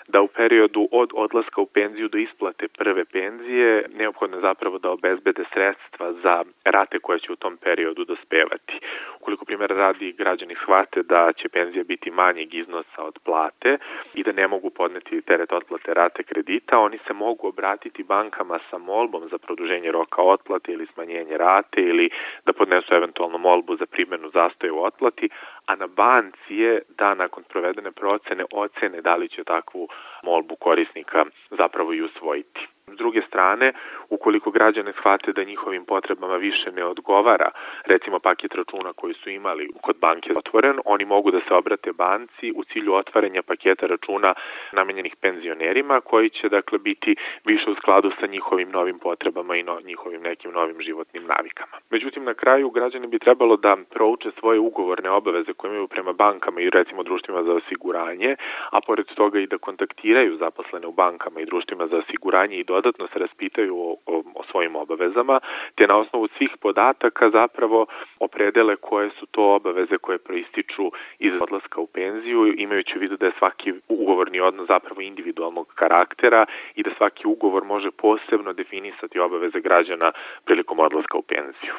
da 0.09 0.21
u 0.23 0.29
periodu 0.29 0.89
od 0.93 1.11
odlaska 1.15 1.61
u 1.61 1.67
penziju 1.67 2.09
do 2.09 2.19
isplate 2.19 2.69
prve 2.69 3.05
penzije 3.05 3.85
neophodno 3.95 4.37
je 4.37 4.41
zapravo 4.41 4.79
da 4.79 4.91
obezbede 4.91 5.45
sredstva 5.53 6.13
za 6.13 6.45
rate 6.65 6.99
koje 6.99 7.19
će 7.21 7.33
u 7.33 7.37
tom 7.37 7.57
periodu 7.57 8.05
dospevati. 8.05 8.81
Ukoliko 9.21 9.45
primjer 9.45 9.71
radi 9.71 10.13
građani 10.13 10.55
shvate 10.63 11.03
da 11.03 11.33
će 11.33 11.49
penzija 11.49 11.85
biti 11.85 12.11
manjeg 12.11 12.55
iznosa 12.55 13.03
od 13.03 13.19
plate 13.25 13.79
i 14.15 14.23
da 14.23 14.33
ne 14.33 14.49
mogu 14.49 14.71
podneti 14.71 15.21
teret 15.23 15.53
otplate 15.53 15.95
rate 15.95 16.23
kredita, 16.23 16.79
oni 16.79 16.99
se 17.07 17.13
mogu 17.13 17.49
obratiti 17.49 18.03
bankama 18.03 18.59
sa 18.71 18.79
molbom 18.79 19.29
za 19.31 19.39
produženje 19.39 19.93
roka 19.93 20.23
otplate 20.23 20.73
ili 20.73 20.87
smanjenje 20.95 21.37
rate 21.37 21.81
ili 21.81 22.11
da 22.47 22.53
podnesu 22.53 22.95
eventualno 22.95 23.39
molbu 23.39 23.77
za 23.77 23.87
primjenu 23.87 24.31
zastoja 24.31 24.73
u 24.73 24.83
otplati, 24.85 25.29
a 25.67 25.75
na 25.75 25.87
banci 25.87 26.55
je 26.55 26.83
da 26.99 27.15
nakon 27.15 27.43
provedene 27.49 27.91
procene 27.93 28.45
ocene 28.53 29.01
da 29.01 29.17
li 29.17 29.29
će 29.29 29.45
takvu 29.45 29.89
molbu 30.23 30.57
korisnika 30.57 31.25
zapravo 31.51 31.95
i 31.95 32.03
usvojiti. 32.03 32.69
S 32.93 32.97
druge 32.97 33.23
strane, 33.29 33.73
ukoliko 34.09 34.51
građane 34.51 34.93
shvate 34.93 35.33
da 35.33 35.45
njihovim 35.45 35.85
potrebama 35.85 36.37
više 36.37 36.73
ne 36.73 36.85
odgovara, 36.85 37.51
recimo 37.85 38.19
paket 38.19 38.55
računa 38.55 38.93
koji 38.93 39.15
su 39.15 39.31
imali 39.31 39.71
kod 39.83 39.97
banke 40.01 40.33
otvoren, 40.37 40.79
oni 40.85 41.05
mogu 41.05 41.31
da 41.31 41.41
se 41.49 41.55
obrate 41.55 41.93
banci 41.93 42.53
u 42.57 42.65
cilju 42.65 42.95
otvaranja 42.95 43.43
paketa 43.43 43.87
računa 43.87 44.35
namenjenih 44.73 45.17
penzionerima 45.21 46.01
koji 46.01 46.31
će 46.31 46.49
dakle 46.49 46.79
biti 46.79 47.17
više 47.45 47.71
u 47.71 47.75
skladu 47.75 48.11
sa 48.21 48.27
njihovim 48.27 48.71
novim 48.71 48.99
potrebama 48.99 49.57
i 49.57 49.63
no, 49.63 49.81
njihovim 49.85 50.23
nekim 50.23 50.53
novim 50.53 50.81
životnim 50.81 51.27
navikama. 51.27 51.77
Međutim, 51.91 52.25
na 52.25 52.35
kraju 52.35 52.71
građani 52.71 53.07
bi 53.07 53.19
trebalo 53.19 53.57
da 53.57 53.77
prouče 53.91 54.31
svoje 54.41 54.59
ugovorne 54.59 55.11
obaveze 55.11 55.53
koje 55.53 55.69
imaju 55.69 55.89
prema 55.89 56.13
bankama 56.13 56.61
i 56.61 56.71
recimo 56.71 57.03
društvima 57.03 57.43
za 57.43 57.53
osiguranje, 57.53 58.37
a 58.71 58.81
pored 58.81 59.07
toga 59.07 59.39
i 59.41 59.47
da 59.47 59.59
kontaktiraju 59.59 60.37
zaposlene 60.37 60.87
u 60.87 60.93
bankama 60.93 61.41
i 61.41 61.47
društvima 61.47 61.87
za 61.87 61.97
osiguranje 61.97 62.57
i 62.57 62.65
dodatno 62.81 63.09
se 63.13 63.19
raspitaju 63.19 63.75
o, 63.77 63.97
o, 64.07 64.23
o 64.35 64.43
svojim 64.51 64.77
obavezama, 64.77 65.41
te 65.77 65.87
na 65.87 65.97
osnovu 65.97 66.29
svih 66.37 66.51
podataka 66.61 67.31
zapravo 67.31 67.87
opredele 68.21 68.77
koje 68.77 69.11
su 69.11 69.27
to 69.27 69.43
obaveze 69.55 69.99
koje 69.99 70.19
proističu 70.19 70.93
iz 71.19 71.33
odlaska 71.41 71.81
u 71.81 71.87
penziju, 71.87 72.55
imajući 72.57 72.99
u 72.99 73.01
vidu 73.01 73.17
da 73.17 73.27
je 73.27 73.39
svaki 73.39 73.73
ugovorni 73.89 74.41
odnos 74.41 74.67
zapravo 74.69 75.01
individualnog 75.01 75.67
karaktera 75.75 76.47
i 76.75 76.83
da 76.83 76.91
svaki 76.97 77.27
ugovor 77.27 77.65
može 77.65 77.91
posebno 77.91 78.53
definisati 78.53 79.19
obaveze 79.19 79.61
građana 79.61 80.13
prilikom 80.45 80.79
odlaska 80.79 81.19
u 81.19 81.23
penziju. 81.23 81.75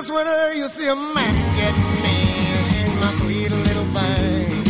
That's 0.00 0.12
whenever 0.12 0.54
you 0.54 0.66
see 0.68 0.88
a 0.88 0.96
man 0.96 1.34
get, 1.56 1.76
near. 2.00 2.56
She's 2.68 2.94
my 3.02 3.10
sweet 3.20 3.50
little 3.50 3.84
thing. 3.92 4.64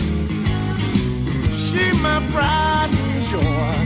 She's 1.55 2.03
my 2.03 2.19
pride 2.33 2.91
and 2.91 3.23
joy. 3.31 3.77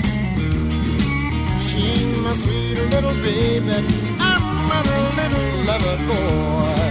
She's 1.66 2.16
my 2.24 2.34
sweet 2.36 2.78
little 2.94 3.12
baby. 3.20 3.76
I'm 4.18 4.70
a 4.70 4.82
little 5.18 5.64
lover 5.66 5.98
boy. 6.08 6.83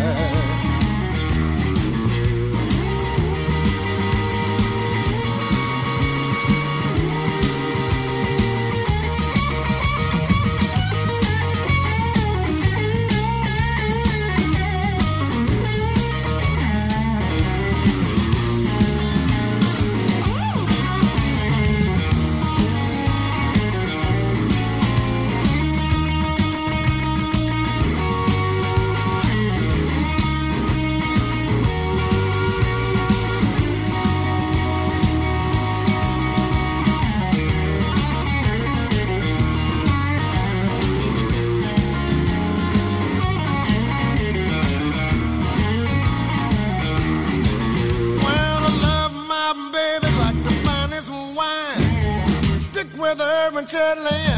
Richard 53.73 54.32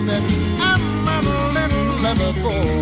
baby. 0.00 0.34
I'm 0.60 1.08
a 1.08 1.20
little 1.54 2.02
lover 2.02 2.32
boy. 2.42 2.75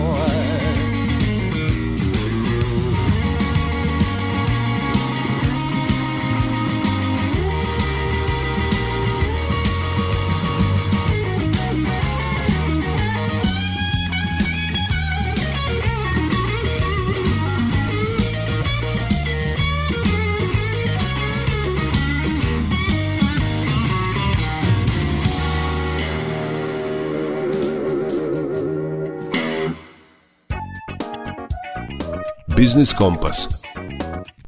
Biznis 32.64 32.94
Kompas. 32.96 33.48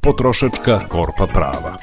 Potrošačka 0.01 0.87
korpa 0.89 1.27
prava. 1.27 1.75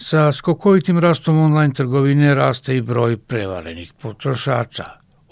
Sa 0.00 0.32
skokovitim 0.32 0.98
rastom 0.98 1.38
online 1.38 1.74
trgovine 1.74 2.34
raste 2.34 2.76
i 2.76 2.80
broj 2.80 3.18
prevarenih 3.18 3.92
potrošača. 4.02 4.84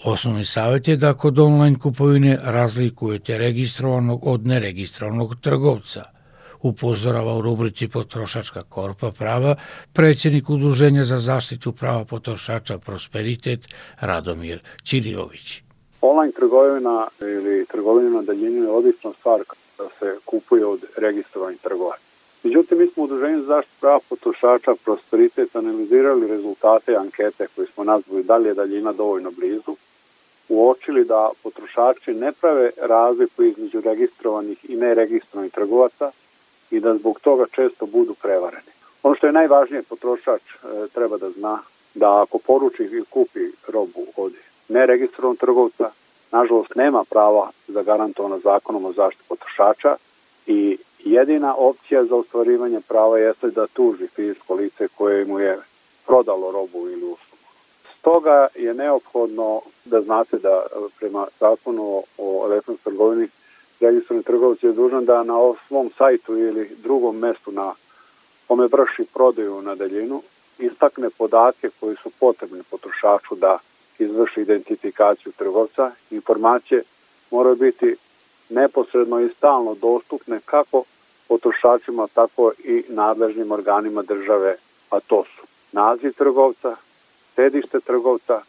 Osnovni 0.05 0.45
savjet 0.45 0.87
je 0.87 0.95
da 0.95 1.13
kod 1.13 1.39
online 1.39 1.79
kupovine 1.79 2.37
razlikujete 2.41 3.37
registrovanog 3.37 4.27
od 4.27 4.45
neregistrovanog 4.47 5.35
trgovca– 5.41 6.03
upozorava 6.61 7.33
u 7.33 7.41
rubrici 7.41 7.87
Potrošačka 7.87 8.63
korpa 8.63 9.11
prava 9.11 9.55
predsjednik 9.93 10.49
Udruženja 10.49 11.03
za 11.03 11.19
zaštitu 11.19 11.71
prava 11.71 12.05
potrošača 12.05 12.77
Prosperitet 12.77 13.67
Radomir 13.99 14.59
Ćirilović. 14.83 15.68
Online 16.01 16.31
trgovina 16.31 17.07
ili 17.21 17.65
trgovina 17.65 18.09
na 18.09 18.21
daljini 18.21 18.57
je 18.57 18.69
odlična 18.69 19.13
stvar 19.19 19.41
da 19.77 19.87
se 19.99 20.17
kupuje 20.25 20.65
od 20.65 20.85
registrovanih 20.97 21.61
trgovaca. 21.61 22.03
Međutim, 22.43 22.77
mi 22.77 22.87
smo 22.87 23.03
u 23.03 23.05
Udruženju 23.05 23.39
za 23.39 23.45
zaštitu 23.45 23.75
prava 23.79 23.99
potrošača 24.09 24.75
Prosperitet 24.85 25.55
analizirali 25.55 26.27
rezultate 26.27 26.95
ankete 26.95 27.47
koje 27.55 27.67
smo 27.67 27.83
nazvali 27.83 28.23
da 28.23 28.37
li 28.37 28.47
je 28.47 28.53
daljina 28.53 28.91
dovoljno 28.93 29.31
blizu, 29.31 29.75
uočili 30.49 31.05
da 31.05 31.29
potrošači 31.43 32.13
ne 32.13 32.31
prave 32.31 32.71
razliku 32.77 33.43
između 33.43 33.81
registrovanih 33.81 34.69
i 34.69 34.75
neregistrovanih 34.75 35.53
trgovaca 35.53 36.11
i 36.71 36.79
da 36.79 36.97
zbog 36.97 37.19
toga 37.19 37.45
često 37.51 37.85
budu 37.85 38.13
prevareni. 38.13 38.71
Ono 39.03 39.15
što 39.15 39.27
je 39.27 39.33
najvažnije 39.33 39.83
potrošač 39.83 40.41
e, 40.41 40.87
treba 40.93 41.17
da 41.17 41.29
zna 41.29 41.59
da 41.93 42.21
ako 42.21 42.37
poruči 42.37 42.83
i 42.83 43.03
kupi 43.09 43.51
robu 43.67 44.05
od 44.15 44.33
neregistrovanog 44.69 45.37
trgovca, 45.37 45.91
nažalost 46.31 46.75
nema 46.75 47.03
prava 47.09 47.51
zagarantovana 47.67 48.39
zakonom 48.39 48.85
o 48.85 48.91
zaštiti 48.91 49.29
potrošača 49.29 49.95
i 50.47 50.77
jedina 50.99 51.55
opcija 51.55 52.05
za 52.05 52.15
ostvarivanje 52.15 52.81
prava 52.87 53.17
jeste 53.17 53.47
da 53.47 53.67
tuži 53.67 54.07
fizičko 54.07 54.55
lice 54.55 54.87
koje 54.97 55.25
mu 55.25 55.39
je 55.39 55.57
prodalo 56.05 56.51
robu 56.51 56.89
ili 56.89 57.03
uslugu. 57.03 57.43
Stoga 57.99 58.47
je 58.55 58.73
neophodno 58.73 59.61
da 59.85 60.01
znate 60.01 60.37
da 60.37 60.61
prema 60.99 61.27
zakonu 61.39 62.03
o 62.17 62.45
elektronskoj 62.45 62.91
trgovini 62.91 63.27
registrovani 63.79 64.23
trgovac 64.23 64.63
je 64.63 64.71
dužan 64.71 65.05
da 65.05 65.23
na 65.23 65.53
svom 65.67 65.91
sajtu 65.97 66.37
ili 66.37 66.75
drugom 66.83 67.17
mestu 67.17 67.51
na 67.51 67.73
kome 68.47 68.67
vrši 68.67 69.05
prodaju 69.13 69.61
na 69.61 69.75
daljinu 69.75 70.21
istakne 70.59 71.09
podatke 71.17 71.69
koji 71.79 71.95
su 72.03 72.09
potrebni 72.19 72.63
potrošaču 72.69 73.35
da 73.35 73.57
izvrši 73.99 74.41
identifikaciju 74.41 75.31
trgovca. 75.37 75.91
Informacije 76.11 76.83
moraju 77.31 77.55
biti 77.55 77.95
neposredno 78.49 79.19
i 79.19 79.29
stalno 79.37 79.75
dostupne 79.75 80.39
kako 80.45 80.83
potrošačima, 81.27 82.07
tako 82.13 82.51
i 82.63 82.83
nadležnim 82.89 83.51
organima 83.51 84.01
države, 84.01 84.55
a 84.89 84.99
to 84.99 85.23
su 85.23 85.43
naziv 85.71 86.13
trgovca, 86.13 86.75
sedište 87.35 87.79
trgovca, 87.79 88.41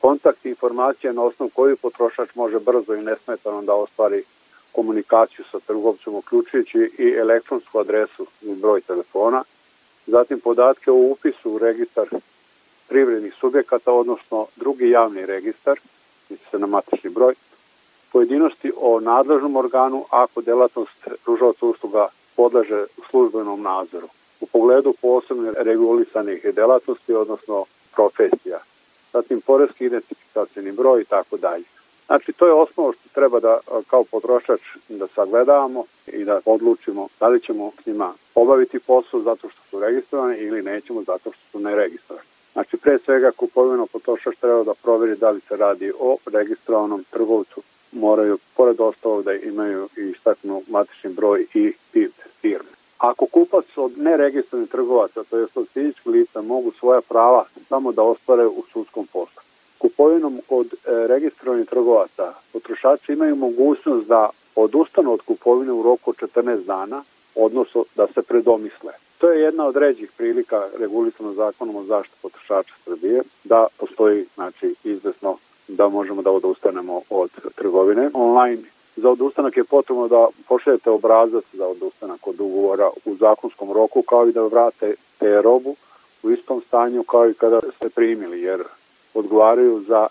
kontakt 0.00 0.46
informacija 0.46 1.12
na 1.12 1.22
osnovu 1.22 1.50
koju 1.54 1.76
potrošač 1.76 2.34
može 2.34 2.60
brzo 2.60 2.94
i 2.94 3.02
nesmetano 3.02 3.62
da 3.62 3.74
ostvari 3.74 4.22
komunikaciju 4.72 5.44
sa 5.50 5.58
trgovcem, 5.66 6.14
uključujući 6.14 6.78
i 6.98 7.14
elektronsku 7.18 7.78
adresu 7.78 8.26
i 8.42 8.54
broj 8.54 8.80
telefona, 8.80 9.44
zatim 10.06 10.40
podatke 10.40 10.90
o 10.90 10.94
upisu 10.94 11.50
u 11.50 11.58
registar 11.58 12.06
privrednih 12.92 13.34
subjekata, 13.40 13.92
odnosno 13.92 14.46
drugi 14.56 14.90
javni 14.90 15.26
registar, 15.26 15.80
misli 16.30 16.46
se 16.50 16.58
na 16.58 16.66
matični 16.66 17.10
broj, 17.10 17.34
pojedinosti 18.12 18.72
o 18.76 19.00
nadležnom 19.00 19.56
organu 19.56 20.04
ako 20.10 20.40
delatnost 20.40 21.08
pružavaca 21.24 21.66
usluga 21.66 22.08
podleže 22.36 22.84
službenom 23.10 23.62
nadzoru. 23.62 24.08
U 24.40 24.46
pogledu 24.46 24.94
posebno 25.00 25.52
regulisanih 25.56 26.46
delatnosti, 26.54 27.14
odnosno 27.14 27.64
profesija, 27.94 28.58
zatim 29.12 29.40
porezki 29.40 29.84
identifikacijni 29.84 30.72
broj 30.72 31.00
i 31.00 31.04
tako 31.04 31.36
dalje. 31.36 31.64
Znači, 32.06 32.32
to 32.32 32.46
je 32.46 32.52
osnovo 32.52 32.92
što 32.92 33.08
treba 33.14 33.40
da 33.40 33.58
kao 33.86 34.04
potrošač 34.04 34.60
da 34.88 35.06
sagledavamo 35.14 35.84
i 36.06 36.24
da 36.24 36.40
odlučimo 36.44 37.08
da 37.20 37.28
li 37.28 37.40
ćemo 37.40 37.72
s 37.82 37.86
njima 37.86 38.12
obaviti 38.34 38.78
posao 38.78 39.20
zato 39.20 39.48
što 39.48 39.60
su 39.70 39.80
registrovani 39.80 40.38
ili 40.38 40.62
nećemo 40.62 41.02
zato 41.02 41.32
što 41.32 41.42
su 41.52 41.60
neregistrovani. 41.60 42.31
Znači, 42.52 42.76
pre 42.76 42.98
svega 42.98 43.30
kupovino 43.30 43.86
potrošač 43.86 44.36
treba 44.40 44.64
da 44.64 44.74
proveri 44.74 45.16
da 45.16 45.30
li 45.30 45.40
se 45.40 45.56
radi 45.56 45.92
o 46.00 46.16
registrovanom 46.32 47.04
trgovcu. 47.10 47.62
Moraju, 47.92 48.38
pored 48.56 48.80
ostalog, 48.80 49.24
da 49.24 49.32
imaju 49.32 49.88
i 49.96 50.00
istaknu 50.00 50.62
matični 50.68 51.10
broj 51.10 51.46
i 51.54 51.72
PIB 51.92 52.10
firme. 52.40 52.70
Ako 52.98 53.26
kupac 53.26 53.64
od 53.76 53.98
neregistrovanih 53.98 54.70
trgovaca, 54.70 55.24
to 55.30 55.38
je 55.38 55.46
od 55.54 55.68
fizičkih 55.68 56.06
lica, 56.06 56.42
mogu 56.42 56.72
svoja 56.72 57.00
prava 57.00 57.44
samo 57.68 57.92
da 57.92 58.02
ostvare 58.02 58.46
u 58.46 58.64
sudskom 58.72 59.06
postupku. 59.06 59.42
Kupovinom 59.78 60.40
od 60.48 60.66
e, 60.66 60.76
registrovanih 61.06 61.68
trgovaca 61.68 62.34
potrošači 62.52 63.12
imaju 63.12 63.36
mogućnost 63.36 64.06
da 64.06 64.30
odustanu 64.56 65.12
od 65.12 65.20
kupovine 65.22 65.72
u 65.72 65.82
roku 65.82 66.10
od 66.10 66.16
14 66.16 66.64
dana, 66.64 67.02
odnosno 67.34 67.84
da 67.96 68.06
se 68.06 68.22
predomisle. 68.22 68.92
To 69.22 69.30
je 69.30 69.40
jedna 69.40 69.66
od 69.66 69.76
ređih 69.76 70.10
prilika 70.16 70.68
regulisana 70.78 71.32
zakonom 71.32 71.76
o 71.76 71.84
zaštitu 71.84 72.16
potrošača 72.22 72.74
Srbije, 72.84 73.22
da 73.44 73.66
postoji 73.78 74.26
znači, 74.34 74.74
izvesno 74.84 75.36
da 75.68 75.88
možemo 75.88 76.22
da 76.22 76.30
odustanemo 76.30 77.00
od 77.10 77.30
trgovine 77.54 78.10
online. 78.14 78.62
Za 78.96 79.10
odustanak 79.10 79.56
je 79.56 79.64
potrebno 79.64 80.08
da 80.08 80.26
pošaljete 80.48 80.90
obrazac 80.90 81.44
za 81.52 81.66
odustanak 81.66 82.26
od 82.26 82.40
ugovora 82.40 82.90
u 83.04 83.14
zakonskom 83.14 83.72
roku, 83.72 84.02
kao 84.02 84.28
i 84.28 84.32
da 84.32 84.42
vrate 84.42 84.94
te 85.18 85.42
robu 85.42 85.76
u 86.22 86.30
istom 86.30 86.62
stanju 86.66 87.02
kao 87.02 87.30
i 87.30 87.34
kada 87.34 87.60
ste 87.76 87.88
primili, 87.88 88.40
jer 88.40 88.62
odgovaraju 89.14 89.80
za 89.80 90.06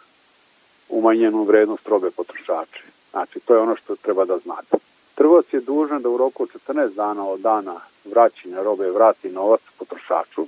umanjenu 0.90 1.44
vrednost 1.44 1.88
robe 1.88 2.12
potrošača. 2.12 2.84
Znači, 3.12 3.40
to 3.40 3.54
je 3.54 3.60
ono 3.60 3.76
što 3.76 3.96
treba 3.96 4.26
da 4.26 4.38
znate. 4.38 4.91
Trgovac 5.22 5.54
je 5.54 5.60
dužan 5.60 6.02
da 6.02 6.10
u 6.10 6.18
roku 6.18 6.46
14 6.68 6.94
dana 6.96 7.28
od 7.28 7.40
dana 7.40 7.76
vraćanja 8.06 8.64
robe 8.64 8.90
vrati 8.90 9.30
novac 9.30 9.62
potrošaču 9.80 10.48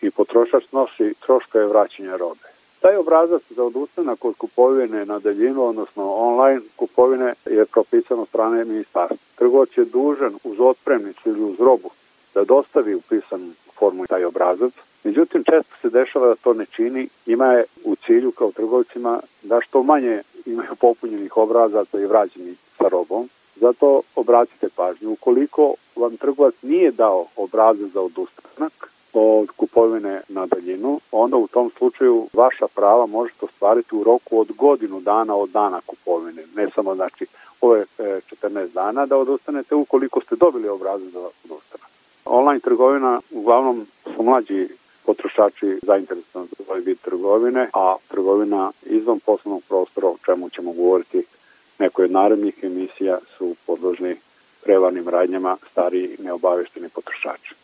i 0.00 0.10
potrošač 0.10 0.64
nosi 0.72 1.14
troškove 1.26 1.66
vraćanja 1.66 2.16
robe. 2.16 2.48
Taj 2.80 2.96
obrazac 2.96 3.42
za 3.50 3.64
odustanak 3.64 4.24
od 4.24 4.34
kupovine 4.34 5.06
na 5.06 5.18
daljinu, 5.18 5.64
odnosno 5.64 6.14
online 6.14 6.60
kupovine, 6.76 7.34
je 7.46 7.64
propisan 7.64 8.18
od 8.18 8.28
strane 8.28 8.64
ministarstva. 8.64 9.18
Trgovac 9.36 9.68
je 9.76 9.84
dužan 9.84 10.34
uz 10.44 10.60
otpremnicu 10.60 11.28
ili 11.28 11.42
uz 11.42 11.60
robu 11.60 11.90
da 12.34 12.44
dostavi 12.44 12.94
u 12.94 13.00
pisanu 13.00 13.50
formu 13.78 14.06
taj 14.06 14.24
obrazac. 14.24 14.72
Međutim, 15.04 15.44
često 15.44 15.74
se 15.82 15.90
dešava 15.90 16.26
da 16.26 16.34
to 16.34 16.54
ne 16.54 16.66
čini. 16.66 17.08
Ima 17.26 17.46
je 17.46 17.64
u 17.84 17.96
cilju 18.06 18.32
kao 18.32 18.52
trgovcima 18.52 19.20
da 19.42 19.60
što 19.60 19.82
manje 19.82 20.22
imaju 20.46 20.76
popunjenih 20.80 21.36
obrazaca 21.36 22.00
i 22.00 22.06
vraćeni 22.06 22.54
sa 22.78 22.88
robom. 22.88 23.28
Zato 23.60 24.02
obratite 24.16 24.68
pažnju. 24.76 25.10
Ukoliko 25.10 25.74
vam 25.96 26.16
trgovac 26.16 26.54
nije 26.62 26.90
dao 26.90 27.26
obrazac 27.36 27.90
za 27.90 28.00
odustanak 28.00 28.90
od 29.12 29.50
kupovine 29.56 30.20
na 30.28 30.46
daljinu, 30.46 31.00
onda 31.12 31.36
u 31.36 31.48
tom 31.48 31.70
slučaju 31.78 32.26
vaša 32.32 32.66
prava 32.74 33.06
možete 33.06 33.44
ostvariti 33.44 33.96
u 33.96 34.04
roku 34.04 34.40
od 34.40 34.52
godinu 34.52 35.00
dana 35.00 35.34
od 35.34 35.50
dana 35.50 35.80
kupovine. 35.86 36.42
Ne 36.56 36.68
samo 36.74 36.94
znači 36.94 37.26
ove 37.60 37.84
14 37.98 38.64
e, 38.64 38.68
dana 38.74 39.06
da 39.06 39.16
odustanete 39.16 39.74
ukoliko 39.74 40.20
ste 40.20 40.36
dobili 40.36 40.68
obrazac 40.68 41.08
za 41.08 41.18
odustanak. 41.18 41.88
Online 42.24 42.60
trgovina 42.60 43.20
uglavnom 43.30 43.86
su 44.04 44.22
mlađi 44.22 44.68
potrošači 45.06 45.78
zainteresovani 45.82 46.48
za 46.58 46.64
ovaj 46.68 46.80
vid 46.80 46.98
trgovine, 47.00 47.70
a 47.74 47.96
trgovina 48.08 48.70
izvan 48.82 49.20
poslovnog 49.20 49.62
prostora, 49.68 50.08
o 50.08 50.16
čemu 50.26 50.50
ćemo 50.50 50.72
govoriti 50.72 51.24
nekoj 51.78 52.04
od 52.04 52.10
narednih 52.10 52.54
emisija, 52.62 53.18
su 53.38 53.56
podložni 53.66 54.16
prevarnim 54.64 55.08
radnjama 55.08 55.56
stariji 55.70 56.16
neobavešteni 56.18 56.88
potrošači. 56.88 57.54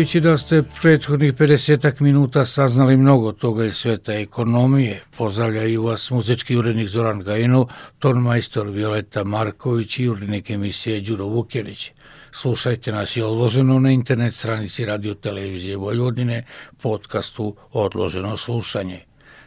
Verujući 0.00 0.20
da 0.20 0.38
ste 0.38 0.62
prethodnih 0.80 1.34
50 1.34 2.00
minuta 2.00 2.44
saznali 2.44 2.96
mnogo 2.96 3.32
toga 3.32 3.64
iz 3.64 3.74
sveta 3.74 4.12
ekonomije, 4.12 5.02
pozdravljaju 5.16 5.82
vas 5.82 6.10
muzički 6.10 6.56
urednik 6.56 6.88
Zoran 6.88 7.20
Gajinov, 7.20 7.66
ton 7.98 8.22
majstor 8.22 8.68
Violeta 8.68 9.24
Marković 9.24 9.98
i 9.98 10.08
urednik 10.08 10.50
emisije 10.50 11.00
Đuro 11.00 11.24
Vukjelić. 11.24 11.92
Slušajte 12.32 12.92
nas 12.92 13.16
i 13.16 13.22
odloženo 13.22 13.78
na 13.78 13.90
internet 13.90 14.34
stranici 14.34 14.84
Radio 14.84 15.14
Televizije 15.14 15.76
Vojvodine, 15.76 16.44
podcastu 16.82 17.56
Odloženo 17.72 18.36
slušanje. 18.36 19.00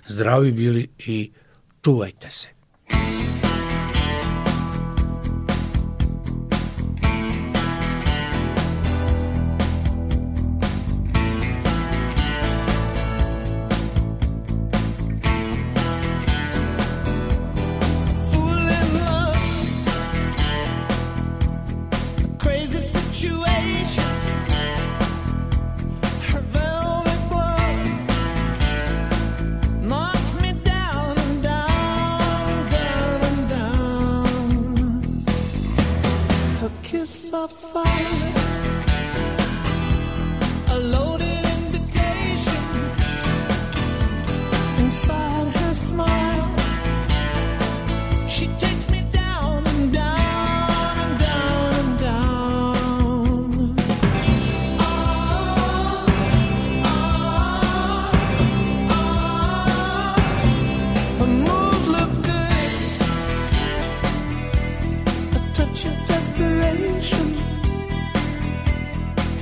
Zdravi 0.07 0.51
bili 0.51 0.87
i 0.97 1.31
čuvajte 1.83 2.29
se. 2.29 2.47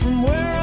from 0.02 0.24
where 0.24 0.61